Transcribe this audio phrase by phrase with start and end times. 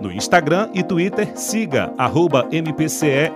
[0.00, 3.32] No Instagram e Twitter, siga arroba MPCE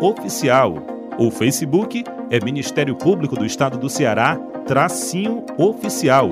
[0.00, 0.74] oficial.
[1.18, 4.36] O Facebook é Ministério Público do Estado do Ceará,
[4.66, 6.30] tracinho oficial.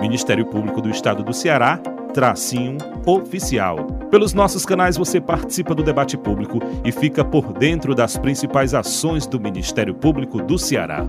[0.00, 1.78] Ministério Público do Estado do Ceará,
[2.14, 3.84] tracinho oficial.
[4.10, 9.26] Pelos nossos canais você participa do debate público e fica por dentro das principais ações
[9.26, 11.04] do Ministério Público do Ceará.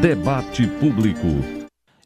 [0.00, 1.26] Debate Público.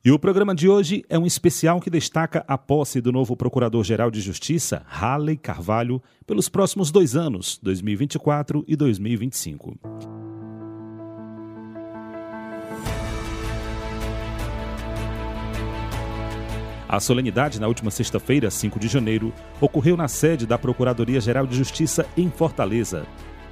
[0.02, 4.10] E o programa de hoje é um especial que destaca a posse do novo Procurador-Geral
[4.10, 9.78] de Justiça, Halley Carvalho, pelos próximos dois anos, 2024 e 2025.
[16.88, 22.06] A solenidade, na última sexta-feira, 5 de janeiro, ocorreu na sede da Procuradoria-Geral de Justiça
[22.16, 23.06] em Fortaleza.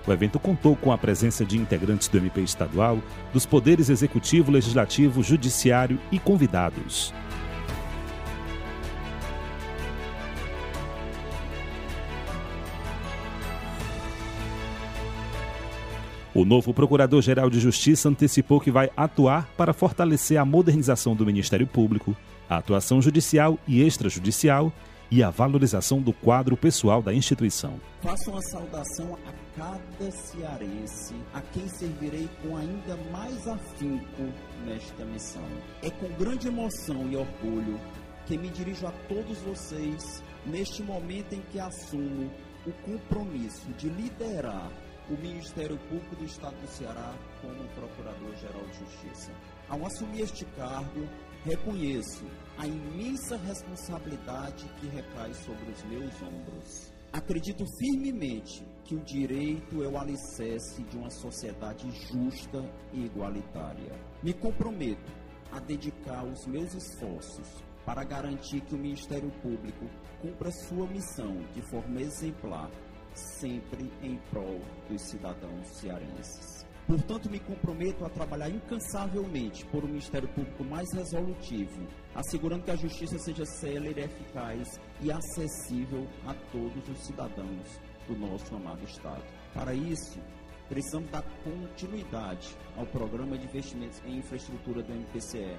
[0.06, 2.98] O evento contou com a presença de integrantes do MP estadual,
[3.32, 7.12] dos poderes executivo, legislativo, judiciário e convidados.
[16.32, 21.66] O novo Procurador-Geral de Justiça antecipou que vai atuar para fortalecer a modernização do Ministério
[21.66, 22.16] Público,
[22.48, 24.72] a atuação judicial e extrajudicial
[25.10, 27.80] e a valorização do quadro pessoal da instituição.
[28.00, 34.32] Faço uma saudação a cada cearense, a quem servirei com ainda mais afinco
[34.64, 35.44] nesta missão.
[35.82, 37.80] É com grande emoção e orgulho
[38.26, 42.30] que me dirijo a todos vocês neste momento em que assumo
[42.66, 44.70] o compromisso de liderar
[45.08, 49.32] o Ministério Público do Estado do Ceará como Procurador-Geral de Justiça.
[49.68, 51.08] Ao assumir este cargo,
[51.44, 52.24] reconheço
[52.58, 56.92] a imensa responsabilidade que recai sobre os meus ombros.
[57.12, 62.62] Acredito firmemente que o direito é o alicerce de uma sociedade justa
[62.92, 63.92] e igualitária.
[64.22, 65.10] Me comprometo
[65.50, 67.48] a dedicar os meus esforços
[67.84, 69.86] para garantir que o Ministério Público
[70.20, 72.70] cumpra sua missão de forma exemplar,
[73.14, 76.59] sempre em prol dos cidadãos cearenses.
[76.90, 81.86] Portanto, me comprometo a trabalhar incansavelmente por um Ministério Público mais resolutivo,
[82.16, 88.52] assegurando que a justiça seja célere, eficaz e acessível a todos os cidadãos do nosso
[88.56, 89.22] amado Estado.
[89.54, 90.18] Para isso,
[90.68, 95.56] precisamos dar continuidade ao programa de investimentos em infraestrutura do MPCE,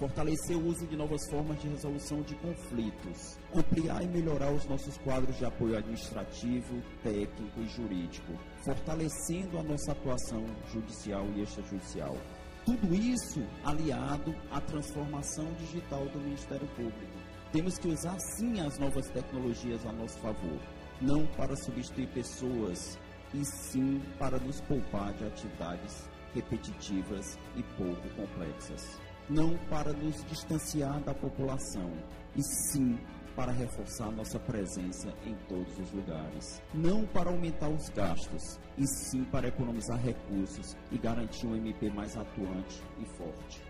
[0.00, 4.96] fortalecer o uso de novas formas de resolução de conflitos, ampliar e melhorar os nossos
[4.96, 8.32] quadros de apoio administrativo, técnico e jurídico,
[8.64, 12.16] fortalecendo a nossa atuação judicial e extrajudicial.
[12.64, 17.20] Tudo isso aliado à transformação digital do Ministério Público.
[17.52, 20.60] Temos que usar sim as novas tecnologias a nosso favor,
[20.98, 22.98] não para substituir pessoas,
[23.34, 28.98] e sim para nos poupar de atividades repetitivas e pouco complexas
[29.30, 31.90] não para nos distanciar da população,
[32.36, 32.98] e sim
[33.36, 36.60] para reforçar nossa presença em todos os lugares.
[36.74, 42.16] Não para aumentar os gastos, e sim para economizar recursos e garantir um MP mais
[42.16, 43.69] atuante e forte.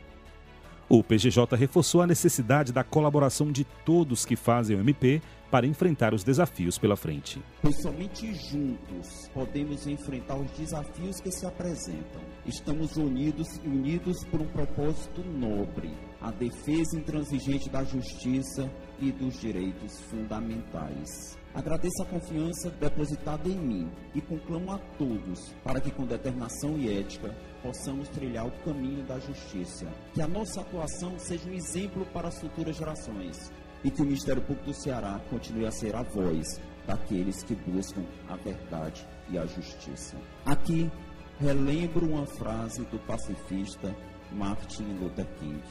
[0.93, 6.13] O PGJ reforçou a necessidade da colaboração de todos que fazem o MP para enfrentar
[6.13, 7.41] os desafios pela frente.
[7.63, 12.21] Pois somente juntos podemos enfrentar os desafios que se apresentam.
[12.45, 20.01] Estamos unidos unidos por um propósito nobre, a defesa intransigente da justiça e dos direitos
[20.11, 21.39] fundamentais.
[21.55, 26.99] Agradeço a confiança depositada em mim e conclamo a todos para que, com determinação e
[26.99, 29.87] ética, possamos trilhar o caminho da justiça.
[30.15, 33.53] Que a nossa atuação seja um exemplo para as futuras gerações
[33.83, 38.05] e que o Ministério Público do Ceará continue a ser a voz daqueles que buscam
[38.29, 40.17] a verdade e a justiça.
[40.45, 40.91] Aqui
[41.39, 43.95] relembro uma frase do pacifista
[44.33, 45.63] Martin Luther King.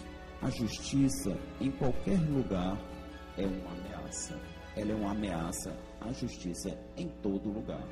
[0.42, 2.77] A justiça em qualquer lugar
[3.38, 4.39] é uma ameaça.
[4.75, 7.83] Ela é uma ameaça à justiça em todo lugar.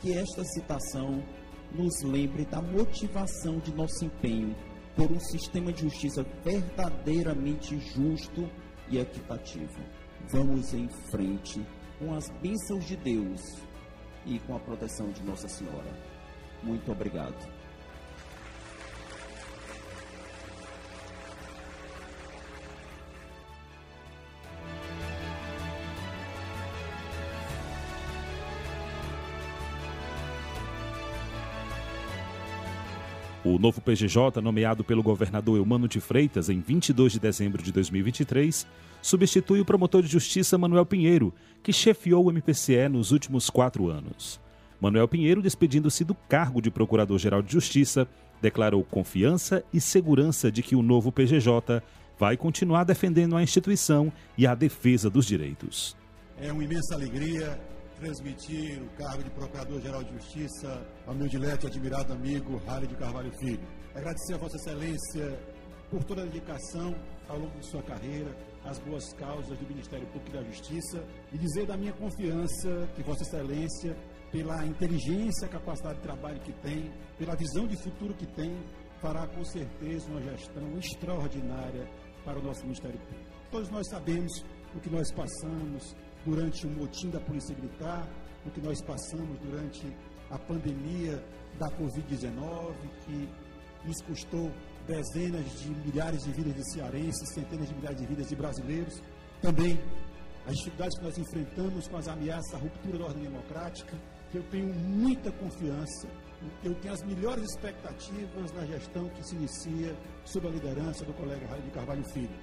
[0.00, 1.22] Que esta citação
[1.72, 4.54] nos lembre da motivação de nosso empenho
[4.96, 8.48] por um sistema de justiça verdadeiramente justo
[8.88, 9.80] e equitativo.
[10.28, 11.64] Vamos em frente
[11.98, 13.40] com as bênçãos de Deus
[14.26, 15.92] e com a proteção de Nossa Senhora.
[16.62, 17.63] Muito obrigado.
[33.44, 38.66] O novo PGJ, nomeado pelo governador Eumano de Freitas em 22 de dezembro de 2023,
[39.02, 41.30] substitui o promotor de justiça Manuel Pinheiro,
[41.62, 44.40] que chefiou o MPCE nos últimos quatro anos.
[44.80, 48.08] Manuel Pinheiro, despedindo-se do cargo de Procurador-Geral de Justiça,
[48.40, 51.82] declarou confiança e segurança de que o novo PGJ
[52.18, 55.94] vai continuar defendendo a instituição e a defesa dos direitos.
[56.38, 57.60] É uma imensa alegria
[57.96, 62.94] transmitir o cargo de Procurador-Geral de Justiça ao meu dileto e admirado amigo Rale de
[62.96, 63.66] Carvalho Filho.
[63.94, 65.38] Agradecer a Vossa Excelência
[65.90, 66.94] por toda a dedicação
[67.28, 71.38] ao longo de sua carreira, as boas causas do Ministério Público e da Justiça e
[71.38, 73.96] dizer da minha confiança que Vossa Excelência,
[74.32, 78.56] pela inteligência, capacidade de trabalho que tem, pela visão de futuro que tem,
[79.00, 81.88] fará com certeza uma gestão extraordinária
[82.24, 83.30] para o nosso Ministério Público.
[83.50, 84.44] Todos nós sabemos
[84.74, 85.94] o que nós passamos
[86.24, 88.08] durante o motim da Polícia Militar,
[88.46, 89.86] o que nós passamos durante
[90.30, 91.22] a pandemia
[91.58, 92.74] da Covid-19,
[93.04, 93.28] que
[93.86, 94.50] nos custou
[94.86, 99.02] dezenas de milhares de vidas de cearenses, centenas de milhares de vidas de brasileiros.
[99.40, 99.78] Também
[100.46, 103.96] as dificuldades que nós enfrentamos com as ameaças à ruptura da ordem democrática,
[104.32, 106.08] eu tenho muita confiança,
[106.62, 111.46] eu tenho as melhores expectativas na gestão que se inicia sob a liderança do colega
[111.46, 112.36] Raio de Carvalho Filho.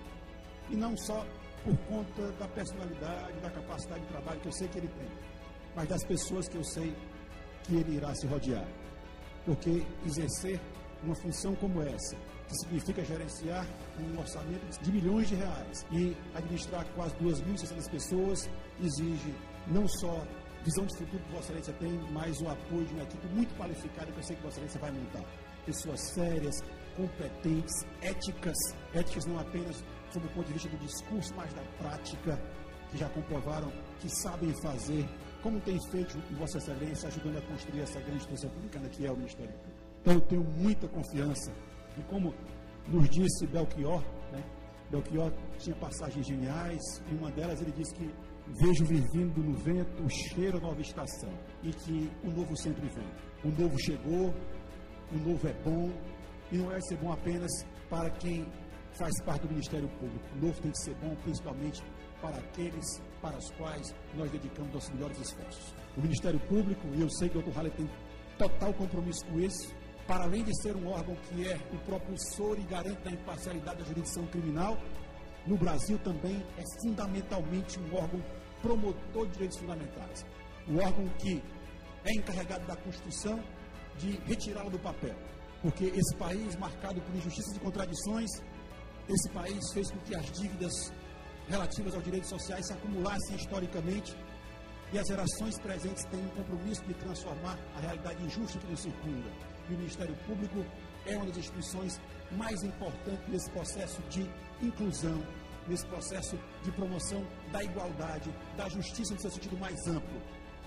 [0.69, 1.25] E não só
[1.63, 5.09] por conta da personalidade, da capacidade de trabalho que eu sei que ele tem,
[5.75, 6.95] mas das pessoas que eu sei
[7.63, 8.67] que ele irá se rodear.
[9.45, 10.59] Porque exercer
[11.03, 12.15] uma função como essa,
[12.47, 13.65] que significa gerenciar
[13.99, 18.49] um orçamento de milhões de reais e administrar quase 2.600 pessoas,
[18.81, 19.33] exige
[19.67, 20.21] não só
[20.63, 24.11] visão de futuro que Vossa Excelência tem, mas o apoio de uma equipe muito qualificada
[24.11, 25.23] que eu sei que Vossa Excelência vai montar.
[25.65, 26.55] Pessoas sérias,
[26.95, 28.57] competentes, éticas,
[28.93, 32.39] éticas não apenas sob o ponto de vista do discurso, mas da prática,
[32.89, 35.07] que já comprovaram que sabem fazer,
[35.41, 39.15] como tem feito Vossa Excelência, ajudando a construir essa grande instituição pública que é o
[39.15, 39.81] Ministério Público.
[40.01, 41.51] Então eu tenho muita confiança
[41.97, 42.33] e como
[42.87, 44.43] nos disse Belchior, né?
[44.89, 48.13] Belchior tinha passagens geniais, e uma delas ele disse que
[48.59, 51.31] vejo vir vindo no vento o cheiro da nova estação
[51.63, 53.07] e que o novo sempre vem.
[53.45, 54.33] O novo chegou,
[55.11, 55.89] o novo é bom,
[56.51, 57.49] e não é ser bom apenas
[57.89, 58.45] para quem
[58.93, 60.25] faz parte do Ministério Público.
[60.35, 61.83] O novo tem que ser bom, principalmente
[62.21, 65.73] para aqueles para os quais nós dedicamos nossos melhores esforços.
[65.97, 67.51] O Ministério Público, e eu sei que o Dr.
[67.51, 67.89] Halle tem
[68.37, 69.73] total compromisso com isso,
[70.07, 73.85] para além de ser um órgão que é o propulsor e garante da imparcialidade da
[73.85, 74.77] jurisdição criminal,
[75.45, 78.21] no Brasil também é fundamentalmente um órgão
[78.61, 80.25] promotor de direitos fundamentais.
[80.67, 81.41] Um órgão que
[82.05, 83.39] é encarregado da Constituição
[83.97, 85.15] de retirá-la do papel.
[85.61, 88.29] Porque esse país, marcado por injustiças e contradições,
[89.13, 90.93] esse país fez com que as dívidas
[91.49, 94.15] relativas aos direitos sociais se acumulassem historicamente
[94.93, 99.29] e as gerações presentes têm um compromisso de transformar a realidade injusta que nos circunda.
[99.69, 100.65] E o Ministério Público
[101.05, 101.99] é uma das instituições
[102.31, 104.29] mais importantes nesse processo de
[104.61, 105.21] inclusão,
[105.67, 110.21] nesse processo de promoção da igualdade, da justiça no seu sentido mais amplo.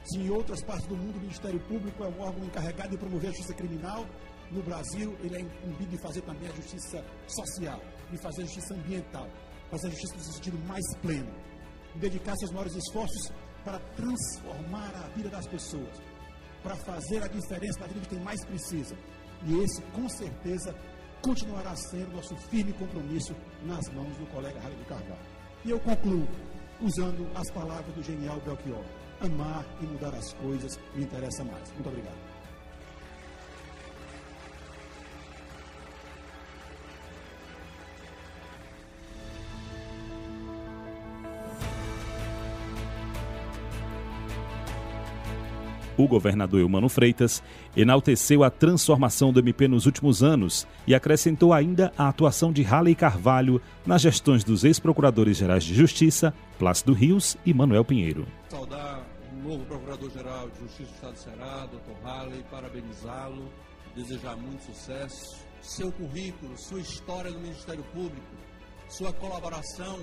[0.05, 3.31] Se em outras partes do mundo o Ministério Público é um órgão encarregado de promover
[3.31, 4.07] a justiça criminal,
[4.51, 7.81] no Brasil ele é incumbido de fazer também a justiça social
[8.15, 9.29] de fazer justiça ambiental,
[9.71, 11.33] fazer justiça no sentido mais pleno,
[11.95, 13.33] e dedicar seus maiores esforços
[13.65, 16.01] para transformar a vida das pessoas,
[16.63, 18.97] para fazer a diferença na vida de quem mais precisa.
[19.47, 20.75] E esse, com certeza,
[21.23, 25.21] continuará sendo nosso firme compromisso nas mãos do colega Rádio do Carvalho.
[25.65, 26.27] E eu concluo
[26.81, 28.85] usando as palavras do genial Belchior:
[29.21, 31.71] amar e mudar as coisas me interessa mais.
[31.73, 32.24] Muito obrigado.
[45.97, 47.43] O governador Eumano Freitas
[47.77, 52.95] enalteceu a transformação do MP nos últimos anos e acrescentou ainda a atuação de Halley
[52.97, 58.27] Carvalho nas gestões dos ex-procuradores gerais de Justiça, Plácido Rios e Manuel Pinheiro.
[58.49, 62.07] Saudar o novo procurador-geral de Justiça do Estado do Ceará, Dr.
[62.07, 63.49] Halley, parabenizá-lo,
[63.95, 68.35] desejar muito sucesso, seu currículo, sua história no Ministério Público,
[68.89, 70.01] sua colaboração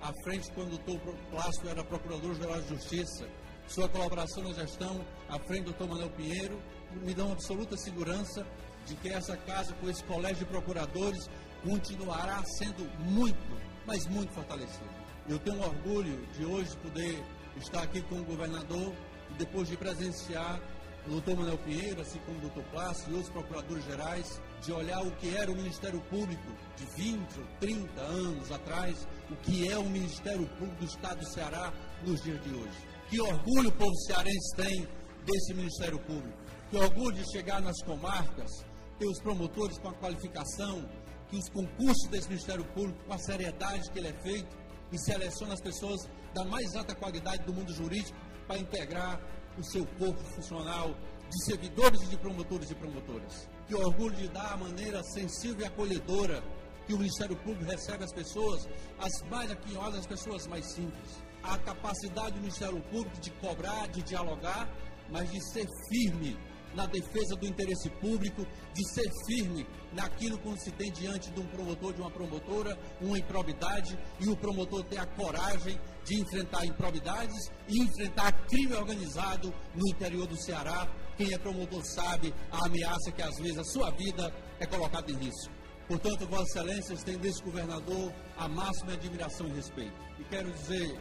[0.00, 3.26] à frente quando o doutor Plácido era Procurador-Geral de Justiça,
[3.66, 6.60] sua colaboração na gestão à frente do doutor Manuel Pinheiro,
[7.02, 8.46] me dão absoluta segurança
[8.86, 11.28] de que essa casa, com esse colégio de procuradores,
[11.62, 15.04] continuará sendo muito, mas muito fortalecida.
[15.28, 17.24] Eu tenho orgulho de hoje poder
[17.56, 18.92] estar aqui com o governador,
[19.38, 20.60] depois de presenciar
[21.06, 25.02] o doutor Manuel Pinheiro, assim como o doutor Plácio e outros procuradores gerais, de olhar
[25.02, 29.78] o que era o Ministério Público de 20 ou 30 anos atrás, o que é
[29.78, 31.72] o Ministério Público do Estado do Ceará
[32.06, 32.93] nos dias de hoje.
[33.08, 34.88] Que orgulho o povo cearense tem
[35.24, 36.38] desse Ministério Público.
[36.70, 38.64] Que orgulho de chegar nas comarcas,
[38.98, 40.88] ter os promotores com a qualificação,
[41.28, 44.56] que os concursos desse Ministério Público, com a seriedade que ele é feito,
[44.90, 49.20] e seleciona as pessoas da mais alta qualidade do mundo jurídico para integrar
[49.58, 50.94] o seu corpo funcional
[51.30, 53.48] de servidores e de promotores e promotoras.
[53.66, 56.42] Que orgulho de dar a maneira sensível e acolhedora
[56.86, 58.68] que o Ministério Público recebe as pessoas,
[58.98, 61.22] as mais aquinhosas, as pessoas mais simples.
[61.44, 64.68] A capacidade do Ministério Público de cobrar, de dialogar,
[65.10, 66.36] mas de ser firme
[66.74, 71.46] na defesa do interesse público, de ser firme naquilo que se tem diante de um
[71.46, 77.50] promotor, de uma promotora, uma improbidade, e o promotor ter a coragem de enfrentar improbidades
[77.68, 80.88] e enfrentar crime organizado no interior do Ceará.
[81.16, 85.16] Quem é promotor sabe a ameaça que às vezes a sua vida é colocada em
[85.16, 85.52] risco.
[85.86, 89.92] Portanto, Vossa Excelência tem desse governador a máxima admiração e respeito.
[90.18, 90.98] E quero dizer,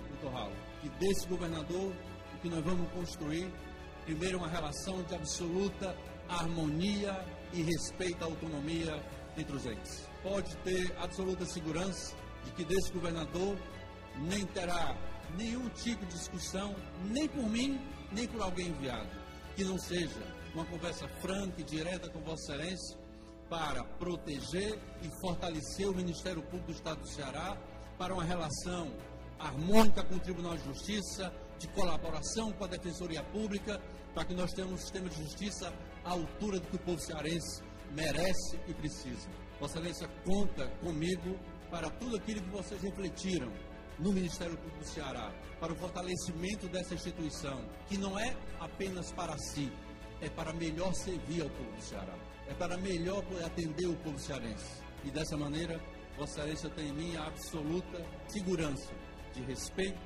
[0.82, 1.94] que desse governador
[2.34, 3.52] o que nós vamos construir
[4.06, 5.96] Primeiro, uma relação de absoluta
[6.28, 9.02] harmonia e respeito à autonomia
[9.38, 10.10] entre os entes.
[10.22, 13.58] Pode ter absoluta segurança de que desse governador
[14.18, 14.96] nem terá
[15.38, 16.76] nenhum tipo de discussão,
[17.06, 17.80] nem por mim,
[18.12, 19.10] nem por alguém enviado,
[19.56, 20.22] que não seja
[20.54, 22.98] uma conversa franca e direta com Vossa Excelência
[23.50, 27.58] para proteger e fortalecer o Ministério Público do Estado do Ceará
[27.98, 28.92] para uma relação
[29.44, 33.80] harmônica com o Tribunal de Justiça, de colaboração com a Defensoria Pública,
[34.14, 35.74] para que nós tenhamos um sistema de justiça
[36.04, 39.30] à altura do que o povo cearense merece e precisa.
[39.60, 41.38] Vossa Excelência conta comigo
[41.70, 43.52] para tudo aquilo que vocês refletiram
[44.00, 49.38] no Ministério Público do Ceará, para o fortalecimento dessa instituição, que não é apenas para
[49.38, 49.72] si,
[50.20, 54.82] é para melhor servir ao povo do Ceará, é para melhor atender o povo cearense.
[55.04, 55.80] E dessa maneira,
[56.18, 58.92] Vossa Excelência tem em mim a absoluta segurança
[59.34, 60.00] de respeito,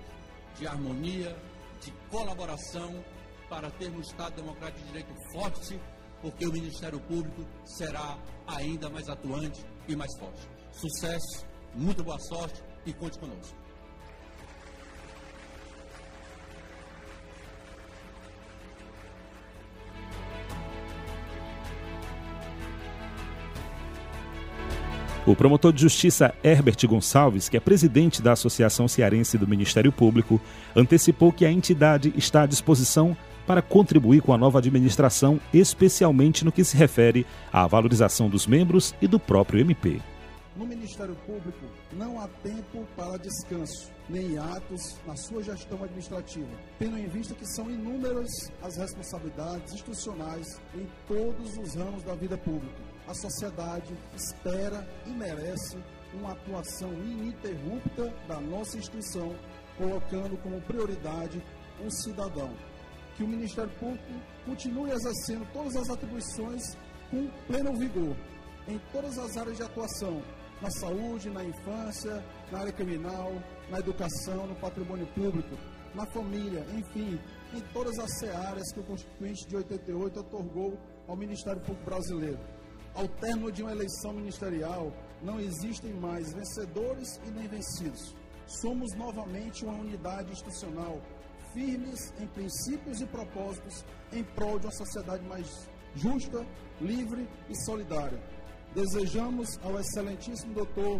[0.57, 1.35] de harmonia,
[1.81, 3.03] de colaboração
[3.49, 5.79] para termos um Estado democrático de direito forte,
[6.21, 8.17] porque o Ministério Público será
[8.47, 10.47] ainda mais atuante e mais forte.
[10.71, 13.66] Sucesso, muito boa sorte e conte conosco.
[25.27, 30.39] O promotor de justiça Herbert Gonçalves, que é presidente da Associação Cearense do Ministério Público,
[30.73, 33.15] antecipou que a entidade está à disposição
[33.45, 38.95] para contribuir com a nova administração, especialmente no que se refere à valorização dos membros
[39.01, 39.99] e do próprio MP.
[40.55, 46.47] No Ministério Público não há tempo para descanso, nem atos na sua gestão administrativa,
[46.79, 48.29] tendo em vista que são inúmeras
[48.63, 55.77] as responsabilidades institucionais em todos os ramos da vida pública a sociedade espera e merece
[56.13, 59.35] uma atuação ininterrupta da nossa instituição,
[59.77, 61.41] colocando como prioridade
[61.85, 62.53] o cidadão.
[63.15, 64.03] Que o Ministério Público
[64.45, 66.77] continue exercendo todas as atribuições
[67.09, 68.15] com pleno vigor,
[68.67, 70.21] em todas as áreas de atuação,
[70.61, 73.31] na saúde, na infância, na área criminal,
[73.69, 75.55] na educação, no patrimônio público,
[75.95, 77.19] na família, enfim,
[77.53, 82.56] em todas as áreas que o Constituinte de 88 otorgou ao Ministério Público Brasileiro.
[82.97, 88.15] Ao término de uma eleição ministerial, não existem mais vencedores e nem vencidos.
[88.47, 90.99] Somos novamente uma unidade institucional,
[91.53, 96.43] firmes em princípios e propósitos em prol de uma sociedade mais justa,
[96.81, 98.19] livre e solidária.
[98.73, 100.99] Desejamos ao excelentíssimo doutor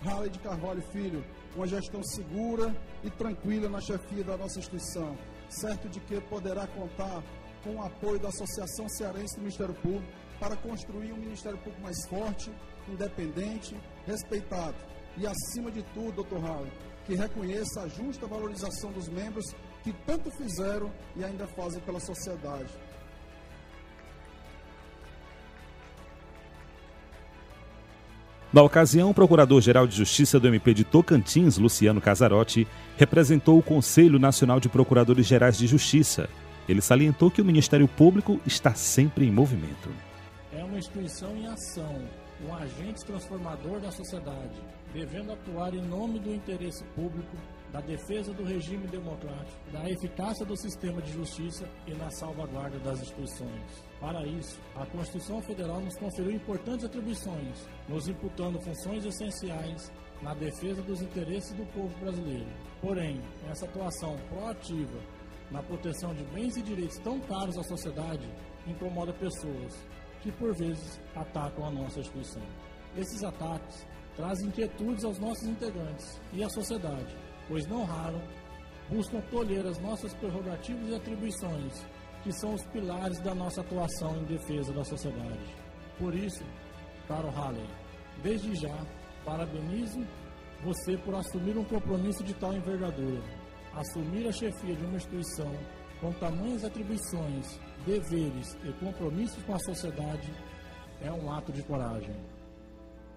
[0.00, 1.22] Raleigh de Carvalho Filho
[1.54, 5.14] uma gestão segura e tranquila na chefia da nossa instituição,
[5.50, 7.22] certo de que poderá contar
[7.62, 12.06] com o apoio da Associação Cearense do Ministério Público para construir um Ministério Público mais
[12.08, 12.50] forte,
[12.88, 13.76] independente,
[14.06, 14.76] respeitado
[15.16, 16.66] e, acima de tudo, doutor Raul,
[17.06, 19.44] que reconheça a justa valorização dos membros
[19.82, 22.72] que tanto fizeram e ainda fazem pela sociedade.
[28.52, 34.16] Na ocasião, o Procurador-Geral de Justiça do MP de Tocantins, Luciano Casarotti, representou o Conselho
[34.16, 36.28] Nacional de Procuradores Gerais de Justiça.
[36.68, 39.90] Ele salientou que o Ministério Público está sempre em movimento
[40.56, 42.24] é uma instituição em ação.
[42.44, 44.60] um agente transformador da sociedade,
[44.92, 47.36] devendo atuar em nome do interesse público,
[47.72, 53.00] da defesa do regime democrático, da eficácia do sistema de justiça e na salvaguarda das
[53.00, 53.84] instituições.
[54.00, 60.82] Para isso, a Constituição Federal nos conferiu importantes atribuições, nos imputando funções essenciais na defesa
[60.82, 62.50] dos interesses do povo brasileiro.
[62.80, 64.98] Porém, essa atuação proativa
[65.50, 68.28] na proteção de bens e direitos tão caros à sociedade
[68.66, 69.84] incomoda pessoas
[70.24, 72.42] que, por vezes, atacam a nossa instituição.
[72.96, 77.14] Esses ataques trazem inquietudes aos nossos integrantes e à sociedade,
[77.46, 78.18] pois não raro
[78.88, 81.86] buscam tolher as nossas prerrogativas e atribuições,
[82.22, 85.54] que são os pilares da nossa atuação em defesa da sociedade.
[85.98, 86.42] Por isso,
[87.06, 87.68] caro Halley,
[88.22, 88.76] desde já
[89.26, 90.06] parabenizo
[90.62, 93.22] você por assumir um compromisso de tal envergadura.
[93.74, 95.52] Assumir a chefia de uma instituição
[96.00, 100.32] com tamanhas atribuições, deveres e compromissos com a sociedade
[101.02, 102.14] é um ato de coragem.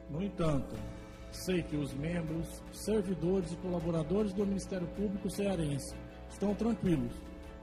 [0.10, 0.76] No entanto,
[1.32, 5.96] sei que os membros, servidores e colaboradores do Ministério Público Cearense
[6.30, 7.14] estão tranquilos,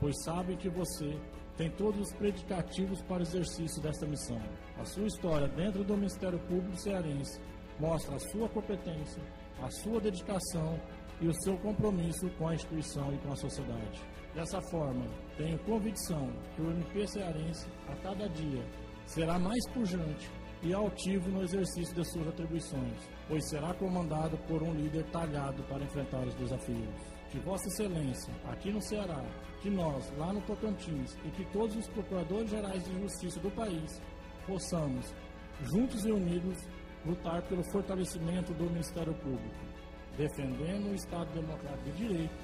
[0.00, 1.18] pois sabem que você
[1.56, 4.40] tem todos os predicativos para o exercício desta missão.
[4.78, 7.40] A sua história dentro do Ministério Público Cearense
[7.78, 9.22] mostra a sua competência,
[9.62, 10.78] a sua dedicação
[11.20, 14.13] e o seu compromisso com a instituição e com a sociedade.
[14.34, 18.64] Dessa forma, tenho convicção que o MP cearense, a cada dia,
[19.06, 20.28] será mais pujante
[20.60, 22.98] e altivo no exercício de suas atribuições,
[23.28, 27.14] pois será comandado por um líder talhado para enfrentar os desafios.
[27.30, 29.22] Que Vossa Excelência, aqui no Ceará,
[29.62, 34.02] que nós, lá no Tocantins, e que todos os procuradores gerais de justiça do país
[34.48, 35.14] possamos,
[35.62, 36.58] juntos e unidos,
[37.06, 39.64] lutar pelo fortalecimento do Ministério Público,
[40.16, 42.34] defendendo o Estado Democrático de Direito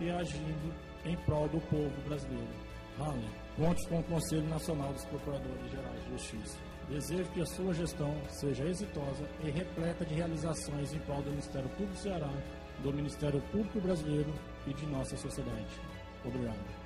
[0.00, 2.68] e agindo em prol do povo brasileiro.
[2.98, 6.58] Halley, conte com o Conselho Nacional dos Procuradores Gerais de Justiça.
[6.88, 11.68] Desejo que a sua gestão seja exitosa e repleta de realizações em prol do Ministério
[11.70, 12.30] Público Ceará,
[12.82, 14.32] do Ministério Público Brasileiro
[14.66, 15.66] e de nossa sociedade.
[16.24, 16.77] Obrigado.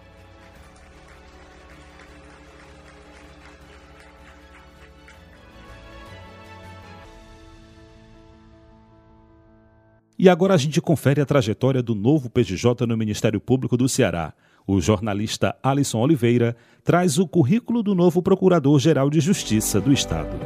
[10.23, 14.33] E agora a gente confere a trajetória do novo PGJ no Ministério Público do Ceará.
[14.65, 16.55] O jornalista Alisson Oliveira
[16.85, 20.39] traz o currículo do novo Procurador-Geral de Justiça do Estado.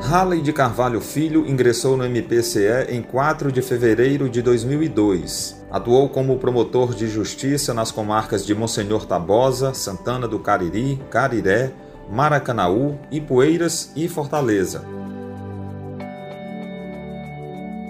[0.00, 5.66] Halley de Carvalho Filho ingressou no MPCE em 4 de fevereiro de 2002.
[5.70, 11.74] Atuou como promotor de justiça nas comarcas de Monsenhor Tabosa, Santana do Cariri, Cariré,
[12.10, 14.84] Maracanaú, Ipueiras e Fortaleza.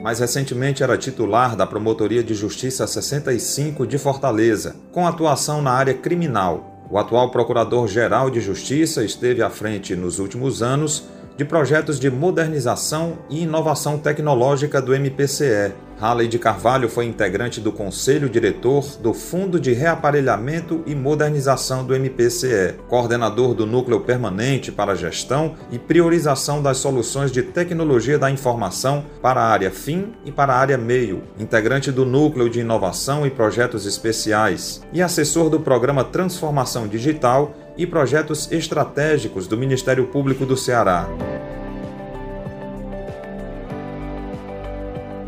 [0.02, 5.94] Mais recentemente era titular da Promotoria de Justiça 65 de Fortaleza, com atuação na área
[5.94, 6.86] criminal.
[6.88, 13.18] O atual Procurador-Geral de Justiça esteve à frente nos últimos anos de projetos de modernização
[13.28, 15.74] e inovação tecnológica do MPCE.
[15.98, 21.94] Halley de Carvalho foi integrante do Conselho Diretor do Fundo de Reaparelhamento e Modernização do
[21.94, 29.06] MPCE, coordenador do Núcleo Permanente para Gestão e Priorização das Soluções de Tecnologia da Informação
[29.22, 33.30] para a área Fim e para a área Meio, integrante do Núcleo de Inovação e
[33.30, 40.56] Projetos Especiais e assessor do Programa Transformação Digital e projetos estratégicos do Ministério Público do
[40.56, 41.08] Ceará.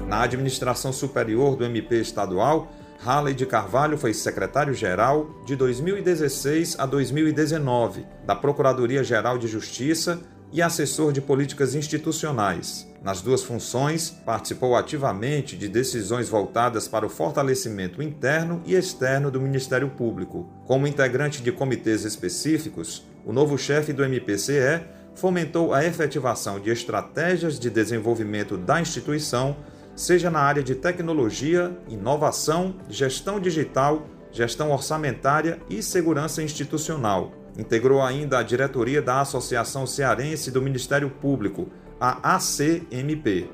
[0.07, 2.73] Na administração superior do MP estadual,
[3.05, 11.13] Halley de Carvalho foi secretário-geral de 2016 a 2019 da Procuradoria-Geral de Justiça e assessor
[11.13, 12.88] de políticas institucionais.
[13.03, 19.41] Nas duas funções, participou ativamente de decisões voltadas para o fortalecimento interno e externo do
[19.41, 20.49] Ministério Público.
[20.67, 24.83] Como integrante de comitês específicos, o novo chefe do MPCE
[25.15, 29.57] fomentou a efetivação de estratégias de desenvolvimento da instituição,
[29.95, 37.33] seja na área de tecnologia, inovação, gestão digital, gestão orçamentária e segurança institucional.
[37.57, 41.69] Integrou ainda a diretoria da Associação Cearense do Ministério Público,
[42.01, 43.49] a ACMP.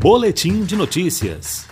[0.00, 1.71] Boletim de Notícias.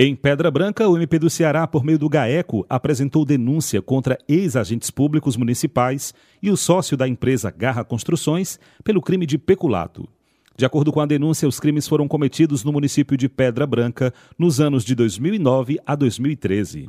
[0.00, 4.92] Em Pedra Branca, o MP do Ceará, por meio do GAECO, apresentou denúncia contra ex-agentes
[4.92, 10.08] públicos municipais e o sócio da empresa Garra Construções pelo crime de peculato.
[10.56, 14.60] De acordo com a denúncia, os crimes foram cometidos no município de Pedra Branca nos
[14.60, 16.88] anos de 2009 a 2013.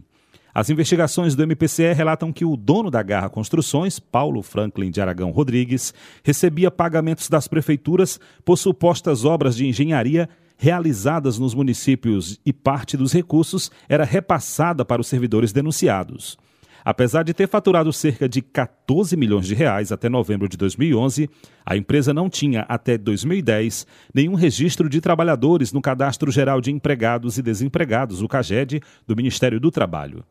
[0.53, 5.31] As investigações do MPCE relatam que o dono da Garra Construções, Paulo Franklin de Aragão
[5.31, 10.29] Rodrigues, recebia pagamentos das prefeituras por supostas obras de engenharia
[10.61, 16.37] realizadas nos municípios e parte dos recursos era repassada para os servidores denunciados.
[16.83, 21.29] Apesar de ter faturado cerca de 14 milhões de reais até novembro de 2011,
[21.65, 27.37] a empresa não tinha até 2010 nenhum registro de trabalhadores no Cadastro Geral de Empregados
[27.37, 30.25] e Desempregados, o CAGED, do Ministério do Trabalho.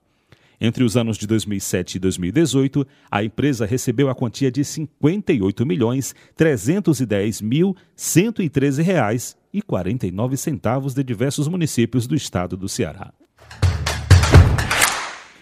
[0.61, 5.65] Entre os anos de 2007 e 2018, a empresa recebeu a quantia de R$ 58
[9.49, 13.13] milhões 310 mil 113 reais e 49 centavos de diversos municípios do estado do Ceará.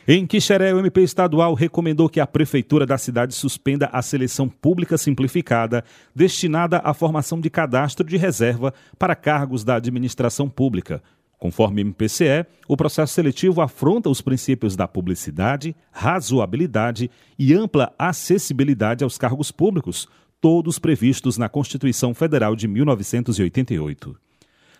[0.08, 4.96] Em Quixeré, o MP estadual recomendou que a prefeitura da cidade suspenda a seleção pública
[4.96, 5.82] simplificada
[6.14, 11.02] destinada à formação de cadastro de reserva para cargos da administração pública.
[11.38, 19.02] Conforme o MPCE, o processo seletivo afronta os princípios da publicidade, razoabilidade e ampla acessibilidade
[19.02, 20.08] aos cargos públicos,
[20.40, 24.16] todos previstos na Constituição Federal de 1988.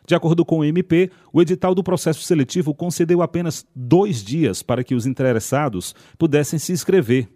[0.07, 4.85] De acordo com o MP, o edital do processo seletivo concedeu apenas dois dias para
[4.85, 7.29] que os interessados pudessem se inscrever.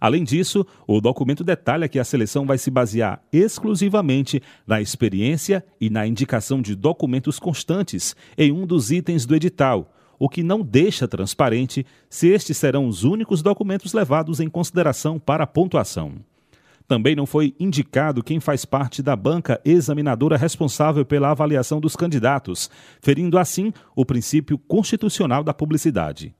[0.00, 5.88] Além disso, o documento detalha que a seleção vai se basear exclusivamente na experiência e
[5.88, 11.06] na indicação de documentos constantes em um dos itens do edital, o que não deixa
[11.08, 16.14] transparente se estes serão os únicos documentos levados em consideração para a pontuação.
[16.88, 22.70] Também não foi indicado quem faz parte da banca examinadora responsável pela avaliação dos candidatos,
[23.00, 26.34] ferindo assim o princípio constitucional da publicidade.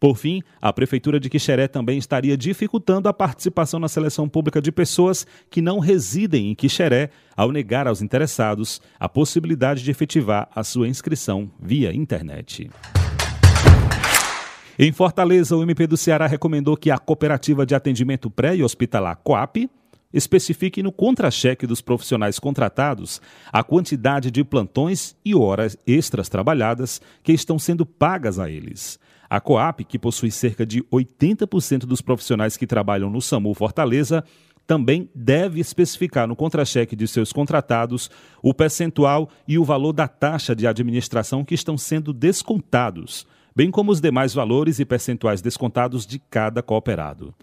[0.00, 4.72] Por fim, a Prefeitura de Quixeré também estaria dificultando a participação na seleção pública de
[4.72, 10.64] pessoas que não residem em Quixeré, ao negar aos interessados a possibilidade de efetivar a
[10.64, 12.68] sua inscrição via internet.
[14.76, 19.16] Em Fortaleza, o MP do Ceará recomendou que a Cooperativa de Atendimento Pré e Hospitalar
[19.22, 19.70] COAP
[20.14, 23.20] especifique no contra-cheque dos profissionais contratados
[23.52, 28.98] a quantidade de plantões e horas extras trabalhadas que estão sendo pagas a eles.
[29.28, 34.24] A Coap, que possui cerca de 80% dos profissionais que trabalham no SAMU Fortaleza,
[34.66, 40.54] também deve especificar no contra-cheque de seus contratados o percentual e o valor da taxa
[40.54, 46.18] de administração que estão sendo descontados, bem como os demais valores e percentuais descontados de
[46.18, 47.34] cada cooperado.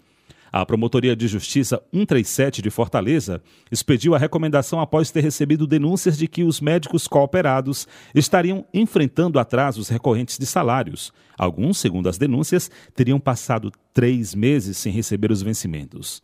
[0.52, 6.28] A Promotoria de Justiça 137 de Fortaleza expediu a recomendação após ter recebido denúncias de
[6.28, 11.10] que os médicos cooperados estariam enfrentando atrasos recorrentes de salários.
[11.38, 16.20] Alguns, segundo as denúncias, teriam passado três meses sem receber os vencimentos.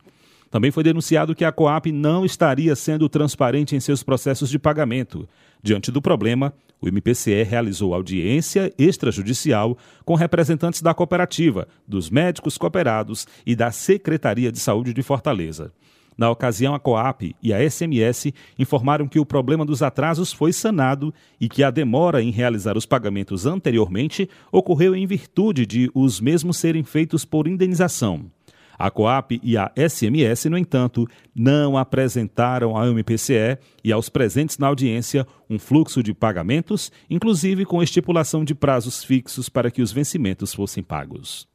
[0.51, 5.27] Também foi denunciado que a Coap não estaria sendo transparente em seus processos de pagamento.
[5.61, 13.27] Diante do problema, o MPCE realizou audiência extrajudicial com representantes da cooperativa, dos médicos cooperados
[13.45, 15.73] e da Secretaria de Saúde de Fortaleza.
[16.17, 21.13] Na ocasião, a COAP e a SMS informaram que o problema dos atrasos foi sanado
[21.39, 26.57] e que a demora em realizar os pagamentos anteriormente ocorreu em virtude de os mesmos
[26.57, 28.29] serem feitos por indenização.
[28.79, 34.67] A Coap e a SMS, no entanto, não apresentaram ao MPCE e aos presentes na
[34.67, 40.53] audiência um fluxo de pagamentos, inclusive com estipulação de prazos fixos para que os vencimentos
[40.53, 41.45] fossem pagos.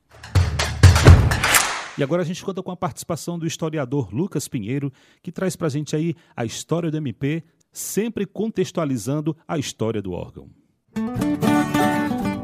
[1.97, 5.69] E agora a gente conta com a participação do historiador Lucas Pinheiro, que traz para
[5.69, 10.51] a gente aí a história do MP, sempre contextualizando a história do órgão.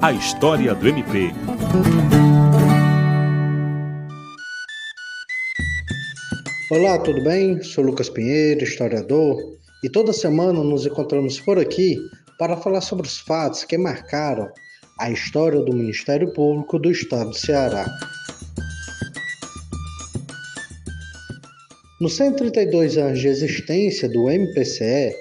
[0.01, 1.33] A história do MP.
[6.71, 7.61] Olá, tudo bem?
[7.65, 9.37] Sou Lucas Pinheiro, historiador,
[9.83, 11.97] e toda semana nos encontramos por aqui
[12.39, 14.49] para falar sobre os fatos que marcaram
[15.01, 17.85] a história do Ministério Público do Estado do Ceará.
[22.01, 25.13] Nos 132 anos de existência do MPCE,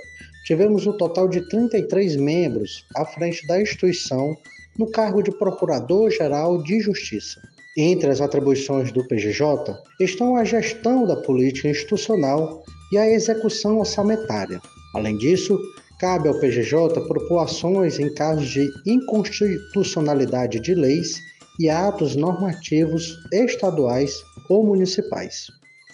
[0.46, 4.38] tivemos um total de 33 membros à frente da instituição
[4.78, 7.42] no cargo de Procurador-Geral de Justiça.
[7.78, 14.60] Entre as atribuições do PGJ estão a gestão da política institucional e a execução orçamentária.
[14.96, 15.60] Além disso,
[16.00, 21.22] cabe ao PGJ propor ações em casos de inconstitucionalidade de leis
[21.60, 25.48] e atos normativos estaduais ou municipais.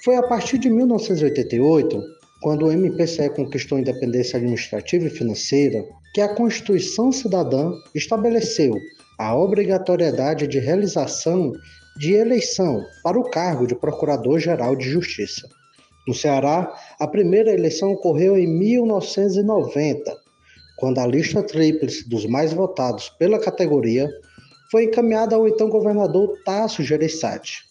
[0.03, 2.01] Foi a partir de 1988,
[2.41, 5.83] quando o MPCE conquistou a independência administrativa e financeira,
[6.13, 8.75] que a Constituição Cidadã estabeleceu
[9.17, 11.53] a obrigatoriedade de realização
[11.97, 15.47] de eleição para o cargo de Procurador-Geral de Justiça.
[16.07, 20.15] No Ceará, a primeira eleição ocorreu em 1990,
[20.77, 24.09] quando a lista tríplice dos mais votados pela categoria
[24.69, 27.63] foi encaminhada ao então governador Tasso Gereissati,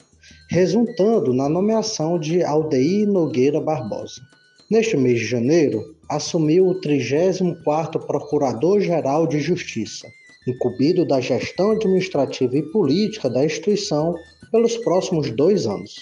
[0.50, 4.22] resultando na nomeação de Aldeir Nogueira Barbosa.
[4.70, 10.08] Neste mês de janeiro, assumiu o 34º Procurador-Geral de Justiça,
[10.46, 14.14] incumbido da gestão administrativa e política da instituição
[14.50, 15.94] pelos próximos dois anos.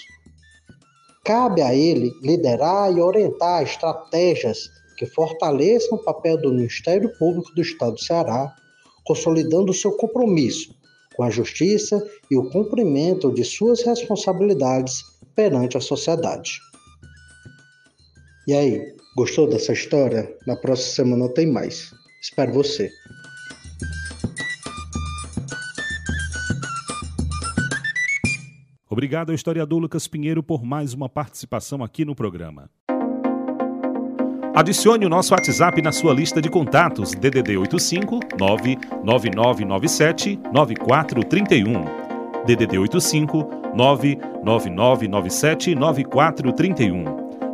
[1.23, 7.61] Cabe a ele liderar e orientar estratégias que fortaleçam o papel do Ministério Público do
[7.61, 8.53] Estado do Ceará,
[9.05, 10.75] consolidando seu compromisso
[11.15, 15.03] com a justiça e o cumprimento de suas responsabilidades
[15.35, 16.59] perante a sociedade.
[18.47, 20.35] E aí, gostou dessa história?
[20.45, 21.91] Na próxima semana tem mais.
[22.21, 22.89] Espero você.
[28.93, 32.69] Obrigado ao historiador Lucas Pinheiro por mais uma participação aqui no programa.
[34.53, 41.85] Adicione o nosso WhatsApp na sua lista de contatos DDD 85 99997 9431.
[42.45, 47.03] DDD 85 99997 9431.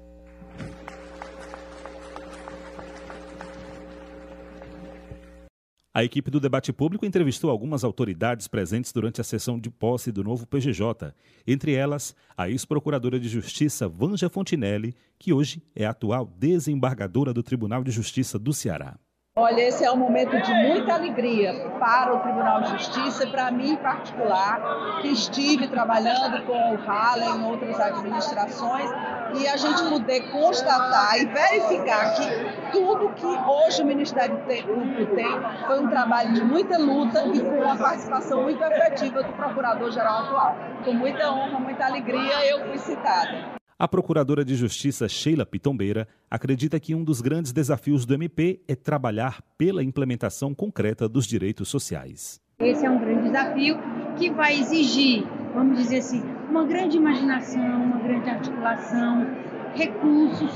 [5.98, 10.26] A equipe do debate público entrevistou algumas autoridades presentes durante a sessão de posse do
[10.26, 11.14] novo PGJ,
[11.48, 17.82] entre elas a ex-procuradora de Justiça Vanja Fontinelli, que hoje é atual desembargadora do Tribunal
[17.82, 19.00] de Justiça do Ceará.
[19.38, 23.72] Olha, esse é um momento de muita alegria para o Tribunal de Justiça para mim
[23.72, 28.90] em particular, que estive trabalhando com o Halle em outras administrações
[29.38, 35.42] e a gente poder constatar e verificar que tudo que hoje o Ministério Público tem
[35.68, 40.56] foi um trabalho de muita luta e com uma participação muito efetiva do Procurador-Geral atual.
[40.86, 43.65] Com muita honra, muita alegria, eu fui citada.
[43.78, 48.74] A Procuradora de Justiça Sheila Pitombeira acredita que um dos grandes desafios do MP é
[48.74, 52.40] trabalhar pela implementação concreta dos direitos sociais.
[52.60, 53.78] Esse é um grande desafio
[54.18, 59.28] que vai exigir, vamos dizer assim, uma grande imaginação, uma grande articulação,
[59.74, 60.52] recursos,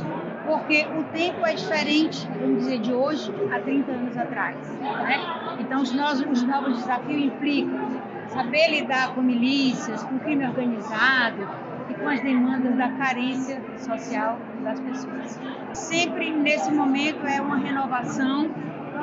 [0.48, 4.66] porque o tempo é diferente, vamos dizer, de hoje a 30 anos atrás.
[4.80, 5.58] Né?
[5.60, 12.08] Então, os novos, os novos desafios implicam saber lidar com milícias, com crime organizado com
[12.08, 15.40] as demandas da carência social das pessoas.
[15.74, 18.50] Sempre nesse momento é uma renovação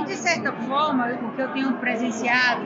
[0.00, 2.62] e, de certa forma, o que eu tenho presenciado,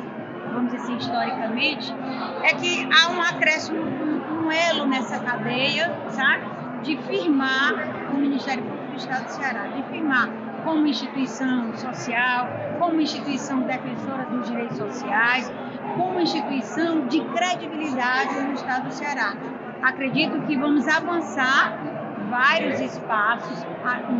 [0.53, 1.95] vamos dizer assim, historicamente,
[2.43, 6.45] é que há um acréscimo, um elo nessa cadeia, sabe?
[6.83, 7.75] De firmar
[8.13, 10.29] o Ministério Público do Estado do Ceará, de firmar
[10.65, 15.51] como instituição social, como instituição defensora dos direitos sociais,
[15.97, 19.35] como instituição de credibilidade no Estado do Ceará.
[19.83, 23.65] Acredito que vamos avançar vários espaços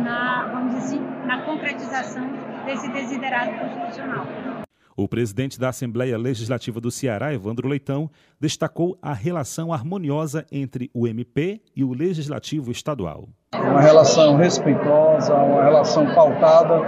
[0.03, 2.27] na, vamos dizer assim, na concretização
[2.65, 4.27] desse desiderado constitucional.
[4.95, 11.07] O presidente da Assembleia Legislativa do Ceará, Evandro Leitão, destacou a relação harmoniosa entre o
[11.07, 13.29] MP e o Legislativo Estadual.
[13.55, 16.79] Uma relação respeitosa, uma relação pautada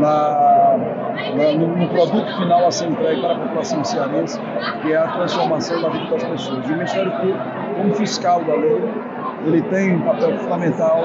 [0.00, 0.51] na,
[1.58, 4.40] no, no, produto final a ser entregue para a população cearense,
[4.82, 6.68] que é a transformação da vida das pessoas.
[6.68, 7.38] E o Ministério Público,
[7.76, 8.82] como fiscal da lei,
[9.46, 11.04] ele tem um papel fundamental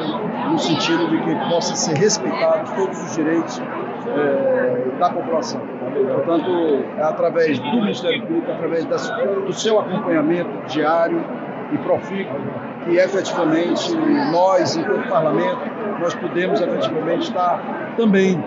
[0.49, 3.61] no sentido de que possa ser respeitados todos os direitos
[4.07, 5.61] é, da população.
[6.13, 11.23] Portanto, é através do Ministério Público, através do seu acompanhamento diário
[11.71, 12.39] e profícuo,
[12.85, 13.95] que efetivamente
[14.31, 15.59] nós, enquanto parlamento,
[15.99, 18.41] nós podemos efetivamente estar também,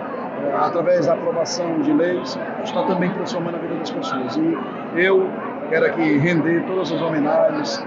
[0.59, 4.35] através da aprovação de leis, estar também transformando a vida das pessoas.
[4.35, 4.57] E
[4.95, 5.29] eu
[5.69, 7.83] quero aqui render todas as homenagens,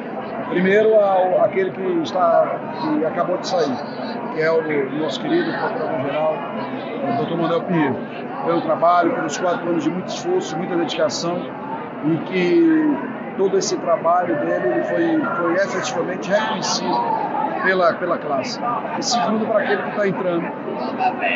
[0.50, 3.76] primeiro ao aquele que está que acabou de sair,
[4.34, 6.36] que é o nosso querido procurador-geral,
[7.20, 7.36] o Dr.
[7.36, 7.96] Manuel Pinheiro,
[8.46, 11.42] pelo trabalho, pelos quatro anos de muito esforço, muita dedicação
[12.04, 12.96] e que
[13.36, 17.24] todo esse trabalho dele ele foi, foi efetivamente reconhecido
[17.64, 18.60] pela, pela classe.
[18.98, 20.44] E segundo, para aquele que está entrando,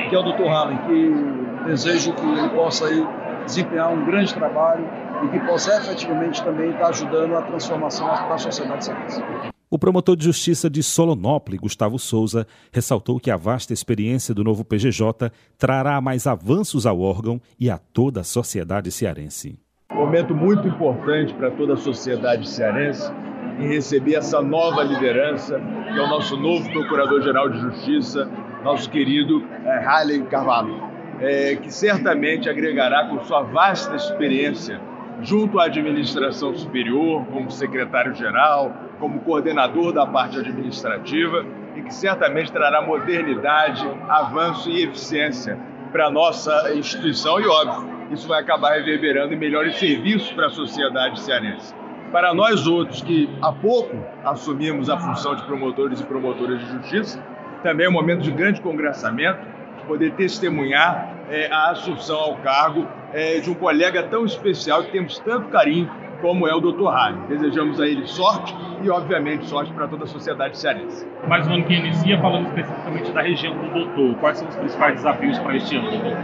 [0.09, 0.47] que é o Dr.
[0.47, 3.07] Hallen, que desejo que ele possa aí
[3.47, 4.87] desempenhar um grande trabalho
[5.25, 9.23] e que possa efetivamente também estar ajudando a transformação da sociedade cearense.
[9.71, 14.65] O promotor de justiça de Solonópolis, Gustavo Souza, ressaltou que a vasta experiência do novo
[14.65, 19.59] PGJ trará mais avanços ao órgão e a toda a sociedade cearense.
[19.93, 23.13] Momento muito importante para toda a sociedade cearense
[23.59, 25.61] em receber essa nova liderança,
[25.93, 28.31] que é o nosso novo Procurador-Geral de Justiça,
[28.63, 30.81] nosso querido é, Haile Carvalho,
[31.21, 34.81] é, que certamente agregará com sua vasta experiência
[35.21, 41.45] junto à administração superior, como secretário-geral, como coordenador da parte administrativa,
[41.75, 45.59] e que certamente trará modernidade, avanço e eficiência
[45.91, 50.51] para a nossa instituição e, óbvio, isso vai acabar reverberando em melhores serviços para a
[50.51, 51.75] sociedade cearense.
[52.13, 57.23] Para nós outros que há pouco assumimos a função de promotores e promotoras de justiça,
[57.63, 59.41] também é um momento de grande congressamento,
[59.87, 65.19] poder testemunhar é, a assunção ao cargo é, de um colega tão especial que temos
[65.19, 65.91] tanto carinho
[66.21, 66.85] como é o Dr.
[66.85, 67.27] Rani.
[67.29, 71.07] Desejamos a ele sorte e, obviamente, sorte para toda a sociedade cearense.
[71.27, 74.97] Mais um ano que inicia, falando especificamente da região do doutor, quais são os principais
[74.97, 76.17] desafios para este ano, doutor?